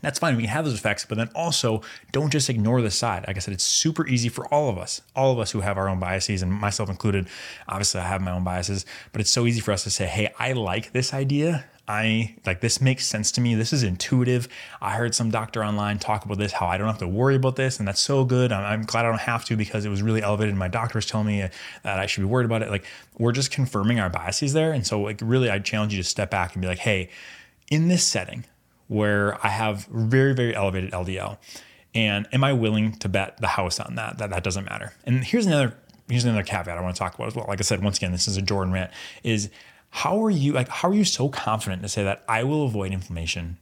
that's 0.00 0.18
fine. 0.18 0.36
We 0.36 0.42
can 0.42 0.50
have 0.50 0.64
those 0.64 0.74
effects, 0.74 1.04
but 1.04 1.18
then 1.18 1.30
also 1.34 1.82
don't 2.12 2.30
just 2.30 2.48
ignore 2.48 2.82
the 2.82 2.90
side. 2.90 3.24
Like 3.26 3.36
I 3.36 3.40
said, 3.40 3.54
it's 3.54 3.64
super 3.64 4.06
easy 4.06 4.28
for 4.28 4.46
all 4.52 4.68
of 4.68 4.78
us, 4.78 5.00
all 5.16 5.32
of 5.32 5.38
us 5.38 5.50
who 5.50 5.60
have 5.60 5.78
our 5.78 5.88
own 5.88 5.98
biases, 5.98 6.42
and 6.42 6.52
myself 6.52 6.88
included. 6.88 7.28
Obviously, 7.68 8.00
I 8.00 8.08
have 8.08 8.20
my 8.20 8.30
own 8.30 8.44
biases, 8.44 8.86
but 9.12 9.20
it's 9.20 9.30
so 9.30 9.46
easy 9.46 9.60
for 9.60 9.72
us 9.72 9.84
to 9.84 9.90
say, 9.90 10.06
hey, 10.06 10.32
I 10.38 10.52
like 10.52 10.92
this 10.92 11.12
idea. 11.12 11.66
I 11.88 12.36
like 12.44 12.60
this 12.60 12.82
makes 12.82 13.06
sense 13.06 13.32
to 13.32 13.40
me. 13.40 13.54
This 13.54 13.72
is 13.72 13.82
intuitive. 13.82 14.46
I 14.82 14.90
heard 14.90 15.14
some 15.14 15.30
doctor 15.30 15.64
online 15.64 15.98
talk 15.98 16.26
about 16.26 16.36
this, 16.36 16.52
how 16.52 16.66
I 16.66 16.76
don't 16.76 16.86
have 16.86 16.98
to 16.98 17.08
worry 17.08 17.34
about 17.34 17.56
this, 17.56 17.78
and 17.78 17.88
that's 17.88 18.00
so 18.00 18.26
good. 18.26 18.52
I'm, 18.52 18.62
I'm 18.62 18.82
glad 18.82 19.06
I 19.06 19.08
don't 19.08 19.20
have 19.22 19.46
to 19.46 19.56
because 19.56 19.86
it 19.86 19.88
was 19.88 20.02
really 20.02 20.22
elevated. 20.22 20.50
And 20.50 20.58
my 20.58 20.68
doctors 20.68 21.06
telling 21.06 21.26
me 21.26 21.42
uh, 21.42 21.48
that 21.84 21.98
I 21.98 22.04
should 22.04 22.20
be 22.20 22.26
worried 22.26 22.44
about 22.44 22.60
it. 22.60 22.70
Like 22.70 22.84
we're 23.16 23.32
just 23.32 23.50
confirming 23.50 24.00
our 24.00 24.10
biases 24.10 24.52
there. 24.52 24.72
And 24.72 24.86
so, 24.86 25.00
like, 25.00 25.20
really, 25.22 25.48
I 25.48 25.60
challenge 25.60 25.94
you 25.94 26.02
to 26.02 26.08
step 26.08 26.30
back 26.30 26.52
and 26.52 26.60
be 26.60 26.68
like, 26.68 26.78
hey, 26.78 27.08
in 27.70 27.88
this 27.88 28.04
setting, 28.04 28.44
where 28.88 29.38
I 29.44 29.48
have 29.50 29.86
very, 29.86 30.34
very 30.34 30.54
elevated 30.54 30.92
LDL. 30.92 31.38
And 31.94 32.26
am 32.32 32.44
I 32.44 32.52
willing 32.52 32.92
to 32.98 33.08
bet 33.08 33.38
the 33.40 33.46
house 33.46 33.80
on 33.80 33.94
that? 33.94 34.18
That 34.18 34.30
that 34.30 34.44
doesn't 34.44 34.64
matter. 34.64 34.92
And 35.04 35.24
here's 35.24 35.46
another 35.46 35.74
here's 36.08 36.24
another 36.24 36.42
caveat 36.42 36.76
I 36.76 36.80
want 36.80 36.94
to 36.94 36.98
talk 36.98 37.14
about 37.14 37.28
as 37.28 37.34
well. 37.34 37.46
Like 37.48 37.60
I 37.60 37.62
said, 37.62 37.82
once 37.82 37.98
again, 37.98 38.12
this 38.12 38.28
is 38.28 38.36
a 38.36 38.42
Jordan 38.42 38.72
rant. 38.72 38.90
Is 39.22 39.50
how 39.90 40.22
are 40.22 40.30
you 40.30 40.52
like 40.52 40.68
how 40.68 40.88
are 40.90 40.94
you 40.94 41.04
so 41.04 41.28
confident 41.28 41.82
to 41.82 41.88
say 41.88 42.02
that 42.04 42.24
I 42.28 42.44
will 42.44 42.64
avoid 42.64 42.92
inflammation 42.92 43.58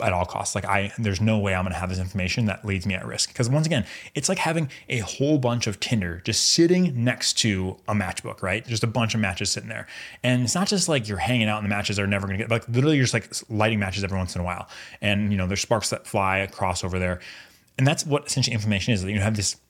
at 0.00 0.12
all 0.12 0.24
costs. 0.24 0.54
Like 0.54 0.64
I, 0.64 0.92
there's 0.98 1.20
no 1.20 1.38
way 1.38 1.54
I'm 1.54 1.64
going 1.64 1.72
to 1.72 1.78
have 1.78 1.90
this 1.90 1.98
inflammation 1.98 2.46
that 2.46 2.64
leads 2.64 2.86
me 2.86 2.94
at 2.94 3.06
risk. 3.06 3.28
Because 3.28 3.48
once 3.48 3.66
again, 3.66 3.84
it's 4.14 4.28
like 4.28 4.38
having 4.38 4.70
a 4.88 4.98
whole 5.00 5.38
bunch 5.38 5.66
of 5.66 5.78
Tinder 5.80 6.22
just 6.24 6.52
sitting 6.52 7.04
next 7.04 7.34
to 7.38 7.76
a 7.88 7.94
matchbook, 7.94 8.42
right? 8.42 8.66
Just 8.66 8.84
a 8.84 8.86
bunch 8.86 9.14
of 9.14 9.20
matches 9.20 9.50
sitting 9.50 9.68
there. 9.68 9.86
And 10.22 10.42
it's 10.42 10.54
not 10.54 10.68
just 10.68 10.88
like 10.88 11.08
you're 11.08 11.18
hanging 11.18 11.48
out 11.48 11.58
and 11.58 11.64
the 11.64 11.74
matches 11.74 11.98
are 11.98 12.06
never 12.06 12.26
going 12.26 12.38
to 12.38 12.44
get, 12.44 12.50
like 12.50 12.66
literally 12.68 12.96
you're 12.96 13.06
just 13.06 13.14
like 13.14 13.30
lighting 13.50 13.78
matches 13.78 14.02
every 14.02 14.16
once 14.16 14.34
in 14.34 14.40
a 14.40 14.44
while. 14.44 14.68
And, 15.00 15.30
you 15.30 15.38
know, 15.38 15.46
there's 15.46 15.60
sparks 15.60 15.90
that 15.90 16.06
fly 16.06 16.38
across 16.38 16.82
over 16.82 16.98
there. 16.98 17.20
And 17.78 17.86
that's 17.86 18.06
what 18.06 18.26
essentially 18.26 18.54
inflammation 18.54 18.94
is. 18.94 19.02
That 19.02 19.12
you 19.12 19.20
have 19.20 19.36
this 19.36 19.46
this 19.46 19.60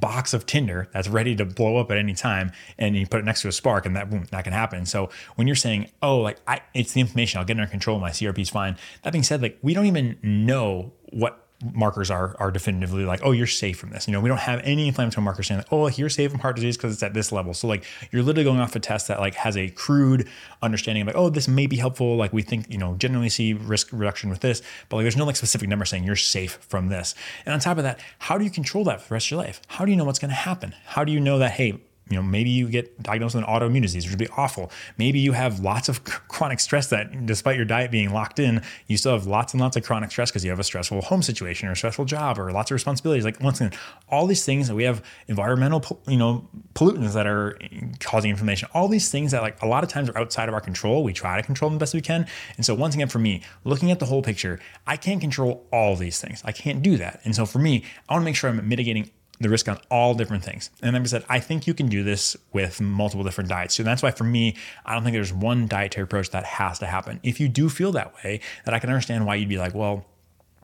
box 0.00 0.34
of 0.34 0.44
tinder 0.44 0.88
that's 0.92 1.08
ready 1.08 1.34
to 1.34 1.44
blow 1.44 1.78
up 1.78 1.90
at 1.90 1.96
any 1.96 2.14
time 2.14 2.52
and 2.78 2.94
you 2.96 3.06
put 3.06 3.20
it 3.20 3.24
next 3.24 3.42
to 3.42 3.48
a 3.48 3.52
spark 3.52 3.86
and 3.86 3.96
that 3.96 4.10
boom 4.10 4.26
that 4.30 4.44
can 4.44 4.52
happen. 4.52 4.84
So 4.84 5.08
when 5.36 5.46
you're 5.46 5.56
saying 5.56 5.90
oh 6.02 6.18
like 6.18 6.38
I, 6.46 6.60
it's 6.74 6.92
the 6.92 7.00
inflammation 7.00 7.38
i'll 7.38 7.44
get 7.44 7.56
under 7.56 7.70
control 7.70 7.98
my 7.98 8.10
CRP 8.10 8.40
is 8.40 8.50
fine 8.50 8.76
that 9.02 9.12
being 9.12 9.22
said 9.22 9.42
like 9.42 9.58
we 9.62 9.74
don't 9.74 9.86
even 9.86 10.18
know 10.22 10.92
what 11.10 11.41
markers 11.72 12.10
are 12.10 12.34
are 12.38 12.50
definitively 12.50 13.04
like, 13.04 13.20
oh, 13.22 13.32
you're 13.32 13.46
safe 13.46 13.78
from 13.78 13.90
this. 13.90 14.06
You 14.06 14.12
know, 14.12 14.20
we 14.20 14.28
don't 14.28 14.40
have 14.40 14.60
any 14.64 14.88
inflammatory 14.88 15.24
markers 15.24 15.48
saying, 15.48 15.64
oh, 15.70 15.88
you're 15.88 16.08
safe 16.08 16.30
from 16.30 16.40
heart 16.40 16.56
disease 16.56 16.76
because 16.76 16.92
it's 16.92 17.02
at 17.02 17.14
this 17.14 17.32
level. 17.32 17.54
So 17.54 17.68
like 17.68 17.84
you're 18.10 18.22
literally 18.22 18.44
going 18.44 18.60
off 18.60 18.74
a 18.76 18.80
test 18.80 19.08
that 19.08 19.20
like 19.20 19.34
has 19.34 19.56
a 19.56 19.68
crude 19.70 20.28
understanding 20.62 21.02
of 21.02 21.06
like, 21.06 21.16
oh, 21.16 21.30
this 21.30 21.48
may 21.48 21.66
be 21.66 21.76
helpful. 21.76 22.16
Like 22.16 22.32
we 22.32 22.42
think, 22.42 22.70
you 22.70 22.78
know, 22.78 22.94
generally 22.94 23.28
see 23.28 23.52
risk 23.52 23.88
reduction 23.92 24.30
with 24.30 24.40
this, 24.40 24.62
but 24.88 24.96
like 24.96 25.04
there's 25.04 25.16
no 25.16 25.24
like 25.24 25.36
specific 25.36 25.68
number 25.68 25.84
saying 25.84 26.04
you're 26.04 26.16
safe 26.16 26.52
from 26.68 26.88
this. 26.88 27.14
And 27.46 27.52
on 27.52 27.60
top 27.60 27.78
of 27.78 27.84
that, 27.84 28.00
how 28.18 28.38
do 28.38 28.44
you 28.44 28.50
control 28.50 28.84
that 28.84 29.00
for 29.00 29.08
the 29.08 29.14
rest 29.14 29.26
of 29.26 29.30
your 29.32 29.40
life? 29.40 29.60
How 29.68 29.84
do 29.84 29.90
you 29.90 29.96
know 29.96 30.04
what's 30.04 30.18
going 30.18 30.30
to 30.30 30.34
happen? 30.34 30.74
How 30.86 31.04
do 31.04 31.12
you 31.12 31.20
know 31.20 31.38
that, 31.38 31.52
hey, 31.52 31.80
you 32.12 32.18
know, 32.18 32.22
maybe 32.22 32.50
you 32.50 32.68
get 32.68 33.02
diagnosed 33.02 33.34
with 33.34 33.44
an 33.44 33.50
autoimmune 33.50 33.80
disease, 33.80 34.04
which 34.04 34.12
would 34.12 34.18
be 34.18 34.28
awful. 34.36 34.70
Maybe 34.98 35.18
you 35.18 35.32
have 35.32 35.60
lots 35.60 35.88
of 35.88 36.04
chronic 36.04 36.60
stress 36.60 36.88
that, 36.88 37.24
despite 37.24 37.56
your 37.56 37.64
diet 37.64 37.90
being 37.90 38.12
locked 38.12 38.38
in, 38.38 38.62
you 38.86 38.98
still 38.98 39.12
have 39.12 39.26
lots 39.26 39.54
and 39.54 39.60
lots 39.60 39.76
of 39.76 39.82
chronic 39.82 40.10
stress 40.10 40.30
because 40.30 40.44
you 40.44 40.50
have 40.50 40.58
a 40.58 40.64
stressful 40.64 41.00
home 41.00 41.22
situation 41.22 41.68
or 41.68 41.72
a 41.72 41.76
stressful 41.76 42.04
job 42.04 42.38
or 42.38 42.52
lots 42.52 42.70
of 42.70 42.74
responsibilities. 42.74 43.24
Like 43.24 43.40
once 43.40 43.60
again, 43.60 43.72
all 44.10 44.26
these 44.26 44.44
things 44.44 44.68
that 44.68 44.74
we 44.74 44.84
have 44.84 45.02
environmental, 45.28 46.02
you 46.06 46.18
know, 46.18 46.46
pollutants 46.74 47.14
that 47.14 47.26
are 47.26 47.58
causing 48.00 48.30
inflammation. 48.30 48.68
All 48.74 48.88
these 48.88 49.10
things 49.10 49.30
that 49.30 49.40
like 49.40 49.60
a 49.62 49.66
lot 49.66 49.82
of 49.82 49.88
times 49.88 50.10
are 50.10 50.18
outside 50.18 50.48
of 50.48 50.54
our 50.54 50.60
control. 50.60 51.02
We 51.02 51.14
try 51.14 51.40
to 51.40 51.42
control 51.42 51.70
them 51.70 51.78
the 51.78 51.82
best 51.82 51.94
we 51.94 52.02
can. 52.02 52.26
And 52.58 52.66
so 52.66 52.74
once 52.74 52.94
again, 52.94 53.08
for 53.08 53.20
me, 53.20 53.42
looking 53.64 53.90
at 53.90 54.00
the 54.00 54.06
whole 54.06 54.22
picture, 54.22 54.60
I 54.86 54.98
can't 54.98 55.20
control 55.20 55.66
all 55.72 55.96
these 55.96 56.20
things. 56.20 56.42
I 56.44 56.52
can't 56.52 56.82
do 56.82 56.98
that. 56.98 57.20
And 57.24 57.34
so 57.34 57.46
for 57.46 57.58
me, 57.58 57.84
I 58.08 58.12
want 58.12 58.22
to 58.22 58.24
make 58.26 58.36
sure 58.36 58.50
I'm 58.50 58.68
mitigating 58.68 59.10
the 59.40 59.48
risk 59.48 59.68
on 59.68 59.78
all 59.90 60.14
different 60.14 60.44
things. 60.44 60.70
And 60.82 60.94
like 60.94 61.02
I 61.02 61.06
said, 61.06 61.24
I 61.28 61.40
think 61.40 61.66
you 61.66 61.74
can 61.74 61.88
do 61.88 62.04
this 62.04 62.36
with 62.52 62.80
multiple 62.80 63.24
different 63.24 63.50
diets. 63.50 63.74
So 63.74 63.82
that's 63.82 64.02
why 64.02 64.12
for 64.12 64.24
me, 64.24 64.56
I 64.86 64.94
don't 64.94 65.02
think 65.02 65.14
there's 65.14 65.32
one 65.32 65.66
dietary 65.66 66.04
approach 66.04 66.30
that 66.30 66.44
has 66.44 66.78
to 66.78 66.86
happen. 66.86 67.18
If 67.22 67.40
you 67.40 67.48
do 67.48 67.68
feel 67.68 67.92
that 67.92 68.14
way, 68.22 68.40
that 68.64 68.74
I 68.74 68.78
can 68.78 68.90
understand 68.90 69.26
why 69.26 69.34
you'd 69.36 69.48
be 69.48 69.58
like, 69.58 69.74
well, 69.74 70.06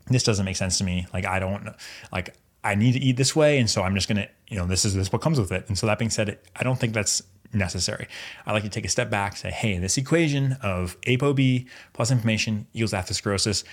this 0.06 0.22
doesn't 0.22 0.44
make 0.44 0.56
sense 0.56 0.78
to 0.78 0.84
me. 0.84 1.06
Like 1.12 1.26
I 1.26 1.38
don't 1.38 1.68
like 2.12 2.34
I 2.64 2.74
need 2.74 2.92
to 2.92 2.98
eat 2.98 3.16
this 3.16 3.36
way, 3.36 3.58
and 3.58 3.70
so 3.70 3.82
I'm 3.82 3.94
just 3.94 4.08
gonna, 4.08 4.28
you 4.48 4.56
know, 4.56 4.66
this 4.66 4.84
is 4.84 4.94
this 4.94 5.12
what 5.12 5.22
comes 5.22 5.38
with 5.38 5.52
it. 5.52 5.68
And 5.68 5.78
so 5.78 5.86
that 5.86 5.98
being 5.98 6.10
said, 6.10 6.38
I 6.56 6.64
don't 6.64 6.78
think 6.78 6.92
that's 6.92 7.22
necessary. 7.52 8.08
I 8.46 8.52
like 8.52 8.64
to 8.64 8.68
take 8.68 8.84
a 8.84 8.88
step 8.88 9.10
back, 9.10 9.36
say, 9.36 9.50
hey, 9.50 9.78
this 9.78 9.96
equation 9.96 10.56
of 10.62 11.00
ApoB 11.02 11.66
plus 11.92 12.10
inflammation 12.10 12.66
equals 12.74 12.92
atherosclerosis. 12.92 13.64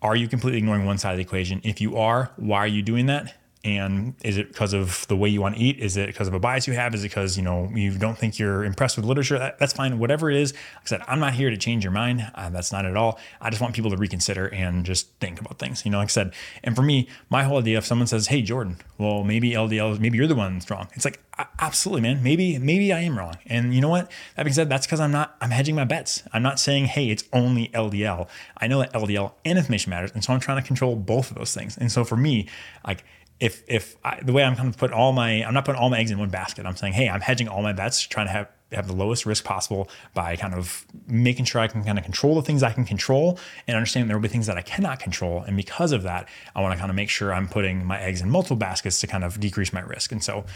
Are 0.00 0.16
you 0.16 0.26
completely 0.26 0.58
ignoring 0.58 0.84
one 0.84 0.98
side 0.98 1.12
of 1.12 1.18
the 1.18 1.22
equation? 1.22 1.60
If 1.62 1.80
you 1.80 1.96
are, 1.96 2.32
why 2.36 2.58
are 2.58 2.66
you 2.66 2.82
doing 2.82 3.06
that? 3.06 3.36
And 3.64 4.14
is 4.24 4.38
it 4.38 4.48
because 4.48 4.72
of 4.72 5.06
the 5.06 5.16
way 5.16 5.28
you 5.28 5.40
want 5.40 5.54
to 5.54 5.60
eat? 5.60 5.78
Is 5.78 5.96
it 5.96 6.08
because 6.08 6.26
of 6.26 6.34
a 6.34 6.40
bias 6.40 6.66
you 6.66 6.72
have? 6.72 6.94
Is 6.94 7.04
it 7.04 7.08
because 7.08 7.36
you 7.36 7.44
know 7.44 7.70
you 7.72 7.96
don't 7.96 8.18
think 8.18 8.38
you're 8.38 8.64
impressed 8.64 8.96
with 8.96 9.06
literature? 9.06 9.38
That, 9.38 9.60
that's 9.60 9.72
fine. 9.72 10.00
Whatever 10.00 10.30
it 10.30 10.36
is, 10.36 10.52
like 10.52 10.62
I 10.84 10.86
said, 10.86 11.02
I'm 11.06 11.20
not 11.20 11.34
here 11.34 11.48
to 11.48 11.56
change 11.56 11.84
your 11.84 11.92
mind. 11.92 12.28
Uh, 12.34 12.50
that's 12.50 12.72
not 12.72 12.84
at 12.86 12.96
all. 12.96 13.20
I 13.40 13.50
just 13.50 13.62
want 13.62 13.74
people 13.74 13.92
to 13.92 13.96
reconsider 13.96 14.46
and 14.48 14.84
just 14.84 15.10
think 15.20 15.40
about 15.40 15.60
things. 15.60 15.84
You 15.84 15.92
know, 15.92 15.98
like 15.98 16.06
I 16.06 16.08
said, 16.08 16.34
and 16.64 16.74
for 16.74 16.82
me, 16.82 17.08
my 17.30 17.44
whole 17.44 17.58
idea, 17.58 17.78
if 17.78 17.86
someone 17.86 18.08
says, 18.08 18.26
"Hey, 18.26 18.42
Jordan, 18.42 18.78
well, 18.98 19.22
maybe 19.22 19.52
LDL, 19.52 20.00
maybe 20.00 20.18
you're 20.18 20.26
the 20.26 20.34
one 20.34 20.54
that's 20.54 20.68
wrong," 20.68 20.88
it's 20.94 21.04
like 21.04 21.20
absolutely, 21.60 22.02
man. 22.02 22.20
Maybe 22.22 22.58
maybe 22.58 22.92
I 22.92 23.00
am 23.00 23.16
wrong. 23.16 23.36
And 23.46 23.74
you 23.74 23.80
know 23.80 23.88
what? 23.88 24.10
That 24.36 24.42
being 24.42 24.54
said, 24.54 24.68
that's 24.68 24.86
because 24.86 24.98
I'm 24.98 25.12
not. 25.12 25.36
I'm 25.40 25.50
hedging 25.50 25.76
my 25.76 25.84
bets. 25.84 26.24
I'm 26.32 26.42
not 26.42 26.58
saying, 26.58 26.86
"Hey, 26.86 27.10
it's 27.10 27.24
only 27.32 27.68
LDL." 27.68 28.28
I 28.58 28.66
know 28.66 28.80
that 28.80 28.92
LDL 28.92 29.34
and 29.44 29.56
inflammation 29.56 29.90
matters, 29.90 30.10
and 30.14 30.24
so 30.24 30.32
I'm 30.32 30.40
trying 30.40 30.60
to 30.60 30.66
control 30.66 30.96
both 30.96 31.30
of 31.30 31.36
those 31.36 31.54
things. 31.54 31.78
And 31.78 31.92
so 31.92 32.02
for 32.02 32.16
me, 32.16 32.48
like 32.84 33.04
if 33.42 33.64
if 33.66 33.96
I, 34.04 34.20
the 34.22 34.32
way 34.32 34.44
I'm 34.44 34.54
kind 34.54 34.68
of 34.68 34.78
putting 34.78 34.96
all 34.96 35.12
my 35.12 35.44
I'm 35.44 35.52
not 35.52 35.64
putting 35.64 35.80
all 35.80 35.90
my 35.90 35.98
eggs 35.98 36.12
in 36.12 36.18
one 36.18 36.30
basket. 36.30 36.64
I'm 36.64 36.76
saying, 36.76 36.92
hey, 36.92 37.08
I'm 37.08 37.20
hedging 37.20 37.48
all 37.48 37.60
my 37.60 37.72
bets, 37.72 38.00
trying 38.00 38.26
to 38.26 38.32
have 38.32 38.48
have 38.74 38.86
the 38.86 38.94
lowest 38.94 39.26
risk 39.26 39.44
possible 39.44 39.88
by 40.14 40.36
kind 40.36 40.54
of 40.54 40.86
making 41.06 41.44
sure 41.44 41.60
I 41.60 41.68
can 41.68 41.84
kind 41.84 41.98
of 41.98 42.04
control 42.04 42.34
the 42.34 42.42
things 42.42 42.62
I 42.62 42.72
can 42.72 42.84
control 42.84 43.38
and 43.66 43.76
understand 43.76 44.08
there 44.08 44.16
will 44.16 44.22
be 44.22 44.28
things 44.28 44.46
that 44.46 44.56
I 44.56 44.62
cannot 44.62 45.00
control. 45.00 45.42
And 45.42 45.56
because 45.56 45.92
of 45.92 46.02
that, 46.02 46.28
I 46.54 46.60
want 46.60 46.72
to 46.72 46.78
kind 46.78 46.90
of 46.90 46.96
make 46.96 47.10
sure 47.10 47.32
I'm 47.32 47.48
putting 47.48 47.84
my 47.84 48.00
eggs 48.00 48.20
in 48.20 48.30
multiple 48.30 48.56
baskets 48.56 49.00
to 49.00 49.06
kind 49.06 49.24
of 49.24 49.40
decrease 49.40 49.72
my 49.72 49.80
risk. 49.80 50.12
And 50.12 50.22
so, 50.22 50.36
like 50.36 50.46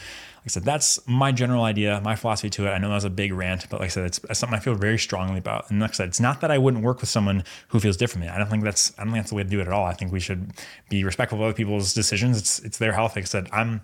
I 0.47 0.49
said, 0.49 0.65
that's 0.65 1.01
my 1.09 1.33
general 1.33 1.65
idea, 1.65 2.01
my 2.05 2.15
philosophy 2.15 2.51
to 2.51 2.67
it. 2.67 2.71
I 2.71 2.79
know 2.79 2.89
that 2.89 2.95
was 2.95 3.05
a 3.05 3.11
big 3.11 3.33
rant, 3.33 3.69
but 3.69 3.81
like 3.81 3.87
I 3.87 3.91
said, 3.91 4.05
it's, 4.05 4.21
it's 4.31 4.39
something 4.39 4.57
I 4.57 4.61
feel 4.61 4.75
very 4.75 4.99
strongly 4.99 5.39
about. 5.39 5.71
And 5.71 5.81
like 5.81 5.91
I 5.91 5.95
said, 5.95 6.09
it's 6.09 6.21
not 6.21 6.41
that 6.41 6.51
I 6.51 6.59
wouldn't 6.59 6.85
work 6.85 7.01
with 7.01 7.11
someone 7.11 7.43
who 7.69 7.81
feels 7.81 7.97
differently. 7.97 8.29
I 8.29 8.39
don't 8.39 8.49
think 8.49 8.63
that's 8.63 8.93
I 8.99 9.03
don't 9.03 9.13
think 9.13 9.25
that's 9.25 9.31
the 9.31 9.37
way 9.37 9.43
to 9.43 9.49
do 9.49 9.61
it 9.61 9.67
at 9.67 9.73
all. 9.73 9.85
I 9.85 9.93
think 9.93 10.13
we 10.13 10.21
should 10.21 10.53
be 10.89 11.03
respectful 11.05 11.39
of 11.39 11.45
other 11.45 11.55
people's 11.55 11.95
decisions. 11.95 12.39
It's 12.39 12.59
it's 12.61 12.79
their 12.79 12.93
health. 12.93 13.17
Like 13.17 13.25
I 13.25 13.27
said, 13.27 13.49
I'm 13.53 13.81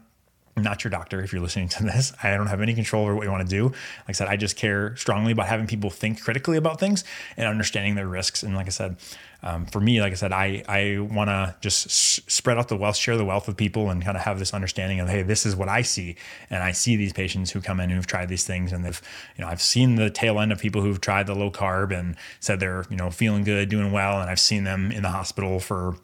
I'm 0.56 0.62
not 0.62 0.84
your 0.84 0.90
doctor 0.90 1.22
if 1.22 1.32
you're 1.32 1.42
listening 1.42 1.68
to 1.68 1.82
this. 1.84 2.12
I 2.22 2.36
don't 2.36 2.48
have 2.48 2.60
any 2.60 2.74
control 2.74 3.04
over 3.04 3.14
what 3.14 3.24
you 3.24 3.30
want 3.30 3.48
to 3.48 3.56
do. 3.56 3.64
Like 3.64 4.08
I 4.08 4.12
said, 4.12 4.28
I 4.28 4.36
just 4.36 4.56
care 4.56 4.94
strongly 4.96 5.32
about 5.32 5.46
having 5.46 5.66
people 5.66 5.90
think 5.90 6.22
critically 6.22 6.56
about 6.56 6.78
things 6.78 7.04
and 7.36 7.46
understanding 7.46 7.94
their 7.94 8.08
risks. 8.08 8.42
And 8.42 8.54
like 8.54 8.66
I 8.66 8.70
said, 8.70 8.96
um, 9.44 9.66
for 9.66 9.80
me, 9.80 10.00
like 10.00 10.12
I 10.12 10.14
said, 10.14 10.30
I 10.32 10.62
I 10.68 10.98
want 11.00 11.28
to 11.28 11.56
just 11.60 11.86
s- 11.86 12.20
spread 12.28 12.58
out 12.58 12.68
the 12.68 12.76
wealth, 12.76 12.96
share 12.96 13.16
the 13.16 13.24
wealth 13.24 13.48
with 13.48 13.56
people, 13.56 13.90
and 13.90 14.02
kind 14.04 14.16
of 14.16 14.22
have 14.22 14.38
this 14.38 14.54
understanding 14.54 15.00
of 15.00 15.08
hey, 15.08 15.22
this 15.22 15.44
is 15.44 15.56
what 15.56 15.68
I 15.68 15.82
see, 15.82 16.14
and 16.48 16.62
I 16.62 16.70
see 16.70 16.94
these 16.94 17.12
patients 17.12 17.50
who 17.50 17.60
come 17.60 17.80
in 17.80 17.90
who've 17.90 18.06
tried 18.06 18.28
these 18.28 18.44
things, 18.44 18.72
and 18.72 18.84
they've 18.84 19.02
you 19.36 19.44
know 19.44 19.50
I've 19.50 19.62
seen 19.62 19.96
the 19.96 20.10
tail 20.10 20.38
end 20.38 20.52
of 20.52 20.60
people 20.60 20.82
who've 20.82 21.00
tried 21.00 21.26
the 21.26 21.34
low 21.34 21.50
carb 21.50 21.98
and 21.98 22.14
said 22.38 22.60
they're 22.60 22.86
you 22.88 22.96
know 22.96 23.10
feeling 23.10 23.42
good, 23.42 23.68
doing 23.68 23.90
well, 23.90 24.20
and 24.20 24.30
I've 24.30 24.38
seen 24.38 24.62
them 24.62 24.92
in 24.92 25.02
the 25.02 25.10
hospital 25.10 25.58
for 25.58 25.96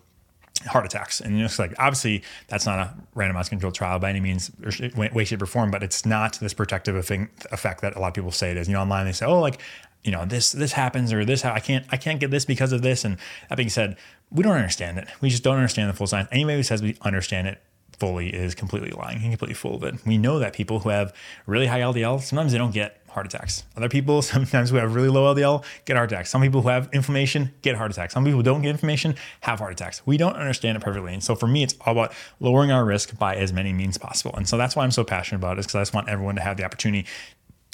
heart 0.66 0.84
attacks. 0.84 1.20
And 1.20 1.40
it's 1.40 1.58
like, 1.58 1.74
obviously, 1.78 2.22
that's 2.48 2.66
not 2.66 2.78
a 2.78 2.94
randomized 3.16 3.50
controlled 3.50 3.74
trial 3.74 3.98
by 3.98 4.10
any 4.10 4.20
means, 4.20 4.50
or 4.62 4.72
way, 5.12 5.24
shape, 5.24 5.42
or 5.42 5.46
form, 5.46 5.70
but 5.70 5.82
it's 5.82 6.04
not 6.04 6.38
this 6.40 6.54
protective 6.54 6.96
effect 6.96 7.80
that 7.82 7.96
a 7.96 8.00
lot 8.00 8.08
of 8.08 8.14
people 8.14 8.32
say 8.32 8.50
it 8.50 8.56
is. 8.56 8.68
You 8.68 8.74
know, 8.74 8.80
online 8.80 9.06
they 9.06 9.12
say, 9.12 9.26
oh, 9.26 9.40
like, 9.40 9.60
you 10.04 10.12
know, 10.12 10.24
this 10.24 10.52
this 10.52 10.72
happens 10.72 11.12
or 11.12 11.24
this 11.24 11.44
I 11.44 11.60
can't 11.60 11.84
I 11.90 11.96
can't 11.96 12.20
get 12.20 12.30
this 12.30 12.44
because 12.44 12.72
of 12.72 12.82
this. 12.82 13.04
And 13.04 13.18
that 13.48 13.56
being 13.56 13.68
said, 13.68 13.96
we 14.30 14.42
don't 14.42 14.56
understand 14.56 14.98
it. 14.98 15.08
We 15.20 15.28
just 15.28 15.42
don't 15.42 15.56
understand 15.56 15.90
the 15.90 15.94
full 15.94 16.06
science. 16.06 16.28
Anybody 16.32 16.58
who 16.58 16.62
says 16.62 16.82
we 16.82 16.96
understand 17.02 17.48
it 17.48 17.60
fully 17.98 18.28
is 18.28 18.54
completely 18.54 18.90
lying 18.90 19.18
and 19.18 19.30
completely 19.30 19.54
full 19.54 19.74
of 19.74 19.82
it. 19.82 20.06
We 20.06 20.18
know 20.18 20.38
that 20.38 20.52
people 20.52 20.78
who 20.80 20.90
have 20.90 21.12
really 21.46 21.66
high 21.66 21.80
LDL, 21.80 22.20
sometimes 22.22 22.52
they 22.52 22.58
don't 22.58 22.72
get 22.72 23.02
heart 23.18 23.34
attacks. 23.34 23.64
Other 23.76 23.88
people, 23.88 24.22
sometimes 24.34 24.70
who 24.70 24.76
have 24.76 24.94
really 24.94 25.08
low 25.08 25.34
LDL, 25.34 25.64
get 25.84 25.96
heart 25.96 26.12
attacks. 26.12 26.30
Some 26.30 26.40
people 26.40 26.62
who 26.62 26.68
have 26.68 26.88
inflammation 26.92 27.52
get 27.62 27.76
heart 27.76 27.90
attacks. 27.90 28.14
Some 28.14 28.25
people 28.25 28.38
who 28.38 28.44
don't 28.44 28.62
get 28.62 28.70
inflammation 28.70 29.16
have 29.40 29.58
heart 29.58 29.72
attacks. 29.72 30.02
We 30.06 30.16
don't 30.16 30.37
understand 30.37 30.76
it 30.76 30.80
perfectly. 30.80 31.12
And 31.12 31.22
so 31.22 31.34
for 31.34 31.48
me, 31.48 31.62
it's 31.62 31.75
all 31.84 31.92
about 31.92 32.12
lowering 32.40 32.70
our 32.70 32.84
risk 32.84 33.18
by 33.18 33.34
as 33.37 33.52
many 33.52 33.72
means 33.72 33.98
possible. 33.98 34.34
And 34.37 34.48
so 34.48 34.56
that's 34.56 34.76
why 34.76 34.84
I'm 34.84 34.92
so 34.92 35.04
passionate 35.04 35.38
about 35.38 35.56
it, 35.56 35.60
is 35.60 35.66
because 35.66 35.75
I 35.76 35.80
just 35.80 35.94
want 35.94 36.08
everyone 36.08 36.37
to 36.37 36.42
have 36.42 36.56
the 36.56 36.64
opportunity 36.64 37.06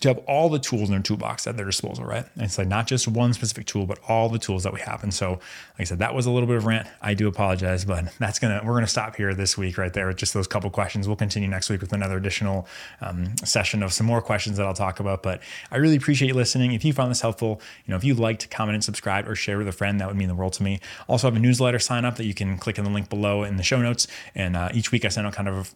to 0.00 0.08
have 0.08 0.18
all 0.26 0.48
the 0.48 0.58
tools 0.58 0.88
in 0.88 0.90
their 0.90 1.02
toolbox 1.02 1.46
at 1.46 1.56
their 1.56 1.64
disposal, 1.64 2.04
right? 2.04 2.26
And 2.34 2.44
it's 2.44 2.58
like 2.58 2.66
not 2.66 2.86
just 2.86 3.08
one 3.08 3.32
specific 3.32 3.66
tool, 3.66 3.86
but 3.86 3.98
all 4.06 4.28
the 4.28 4.38
tools 4.38 4.64
that 4.64 4.72
we 4.72 4.80
have. 4.80 5.02
And 5.02 5.14
so, 5.14 5.30
like 5.30 5.40
I 5.80 5.84
said, 5.84 6.00
that 6.00 6.14
was 6.14 6.26
a 6.26 6.30
little 6.30 6.46
bit 6.46 6.56
of 6.56 6.66
rant. 6.66 6.88
I 7.00 7.14
do 7.14 7.28
apologize, 7.28 7.84
but 7.84 8.12
that's 8.18 8.38
gonna 8.38 8.60
we're 8.64 8.74
gonna 8.74 8.86
stop 8.86 9.16
here 9.16 9.34
this 9.34 9.56
week 9.56 9.78
right 9.78 9.92
there 9.92 10.08
with 10.08 10.16
just 10.16 10.34
those 10.34 10.46
couple 10.46 10.68
questions. 10.70 11.06
We'll 11.06 11.16
continue 11.16 11.48
next 11.48 11.70
week 11.70 11.80
with 11.80 11.92
another 11.92 12.16
additional 12.16 12.66
um, 13.00 13.36
session 13.38 13.82
of 13.82 13.92
some 13.92 14.06
more 14.06 14.20
questions 14.20 14.56
that 14.56 14.66
I'll 14.66 14.74
talk 14.74 15.00
about. 15.00 15.22
But 15.22 15.40
I 15.70 15.76
really 15.76 15.96
appreciate 15.96 16.28
you 16.28 16.34
listening. 16.34 16.72
If 16.72 16.84
you 16.84 16.92
found 16.92 17.10
this 17.10 17.20
helpful, 17.20 17.60
you 17.86 17.92
know, 17.92 17.96
if 17.96 18.04
you 18.04 18.14
liked, 18.14 18.50
comment 18.50 18.74
and 18.74 18.84
subscribe 18.84 19.28
or 19.28 19.34
share 19.34 19.58
with 19.58 19.68
a 19.68 19.72
friend, 19.72 20.00
that 20.00 20.08
would 20.08 20.16
mean 20.16 20.28
the 20.28 20.34
world 20.34 20.52
to 20.54 20.62
me. 20.62 20.80
Also, 21.08 21.28
have 21.28 21.36
a 21.36 21.40
newsletter 21.40 21.78
sign 21.78 22.04
up 22.04 22.16
that 22.16 22.26
you 22.26 22.34
can 22.34 22.58
click 22.58 22.78
in 22.78 22.84
the 22.84 22.90
link 22.90 23.08
below 23.08 23.44
in 23.44 23.56
the 23.56 23.62
show 23.62 23.80
notes. 23.80 24.06
And 24.34 24.56
uh, 24.56 24.68
each 24.74 24.92
week 24.92 25.04
I 25.04 25.08
send 25.08 25.26
out 25.26 25.32
kind 25.32 25.48
of 25.48 25.74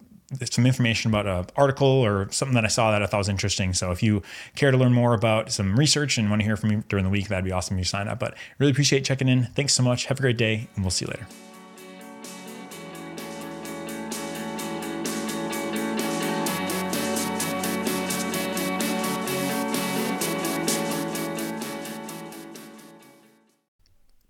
some 0.51 0.67
information 0.67 1.11
about 1.11 1.27
an 1.27 1.47
article 1.57 1.87
or 1.87 2.31
something 2.31 2.55
that 2.55 2.65
I 2.65 2.69
saw 2.69 2.91
that 2.91 3.03
I 3.03 3.07
thought 3.07 3.19
was 3.19 3.29
interesting. 3.29 3.73
So 3.73 3.91
if 3.91 4.03
you 4.03 4.23
care 4.57 4.71
to 4.71 4.77
learn 4.77 4.93
more 4.93 5.15
about 5.15 5.51
some 5.51 5.77
research 5.79 6.19
and 6.19 6.29
want 6.29 6.41
to 6.41 6.47
hear 6.47 6.57
from 6.57 6.71
me 6.71 6.83
during 6.89 7.05
the 7.05 7.11
week, 7.11 7.29
that'd 7.29 7.45
be 7.45 7.53
awesome 7.53 7.77
if 7.77 7.81
you 7.81 7.85
sign 7.85 8.09
up. 8.09 8.19
But 8.19 8.37
really 8.59 8.73
appreciate 8.73 9.05
checking 9.05 9.29
in. 9.29 9.45
Thanks 9.45 9.73
so 9.73 9.83
much. 9.83 10.07
Have 10.07 10.19
a 10.19 10.21
great 10.21 10.37
day, 10.37 10.69
and 10.75 10.85
we'll 10.85 10.91
see 10.91 11.07
you 11.07 11.11
later. 11.11 11.27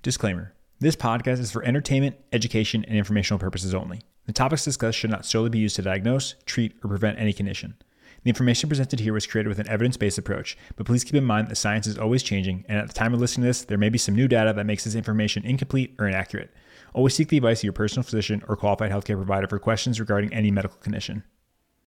Disclaimer 0.00 0.54
This 0.78 0.94
podcast 0.96 1.40
is 1.40 1.50
for 1.50 1.62
entertainment, 1.64 2.16
education, 2.32 2.84
and 2.84 2.96
informational 2.96 3.38
purposes 3.38 3.74
only. 3.74 4.00
The 4.28 4.34
topics 4.34 4.62
discussed 4.62 4.98
should 4.98 5.08
not 5.08 5.24
solely 5.24 5.48
be 5.48 5.58
used 5.58 5.76
to 5.76 5.82
diagnose, 5.82 6.34
treat, 6.44 6.74
or 6.84 6.88
prevent 6.88 7.18
any 7.18 7.32
condition. 7.32 7.76
The 8.24 8.28
information 8.28 8.68
presented 8.68 9.00
here 9.00 9.14
was 9.14 9.26
created 9.26 9.48
with 9.48 9.58
an 9.58 9.68
evidence 9.68 9.96
based 9.96 10.18
approach, 10.18 10.54
but 10.76 10.84
please 10.84 11.02
keep 11.02 11.14
in 11.14 11.24
mind 11.24 11.48
that 11.48 11.56
science 11.56 11.86
is 11.86 11.96
always 11.96 12.22
changing, 12.22 12.66
and 12.68 12.76
at 12.76 12.88
the 12.88 12.92
time 12.92 13.14
of 13.14 13.20
listening 13.20 13.44
to 13.44 13.48
this, 13.48 13.64
there 13.64 13.78
may 13.78 13.88
be 13.88 13.96
some 13.96 14.14
new 14.14 14.28
data 14.28 14.52
that 14.52 14.66
makes 14.66 14.84
this 14.84 14.94
information 14.94 15.46
incomplete 15.46 15.96
or 15.98 16.06
inaccurate. 16.06 16.50
Always 16.92 17.14
seek 17.14 17.28
the 17.28 17.38
advice 17.38 17.60
of 17.60 17.64
your 17.64 17.72
personal 17.72 18.02
physician 18.02 18.42
or 18.48 18.54
qualified 18.54 18.92
healthcare 18.92 19.16
provider 19.16 19.48
for 19.48 19.58
questions 19.58 19.98
regarding 19.98 20.30
any 20.34 20.50
medical 20.50 20.76
condition. 20.76 21.24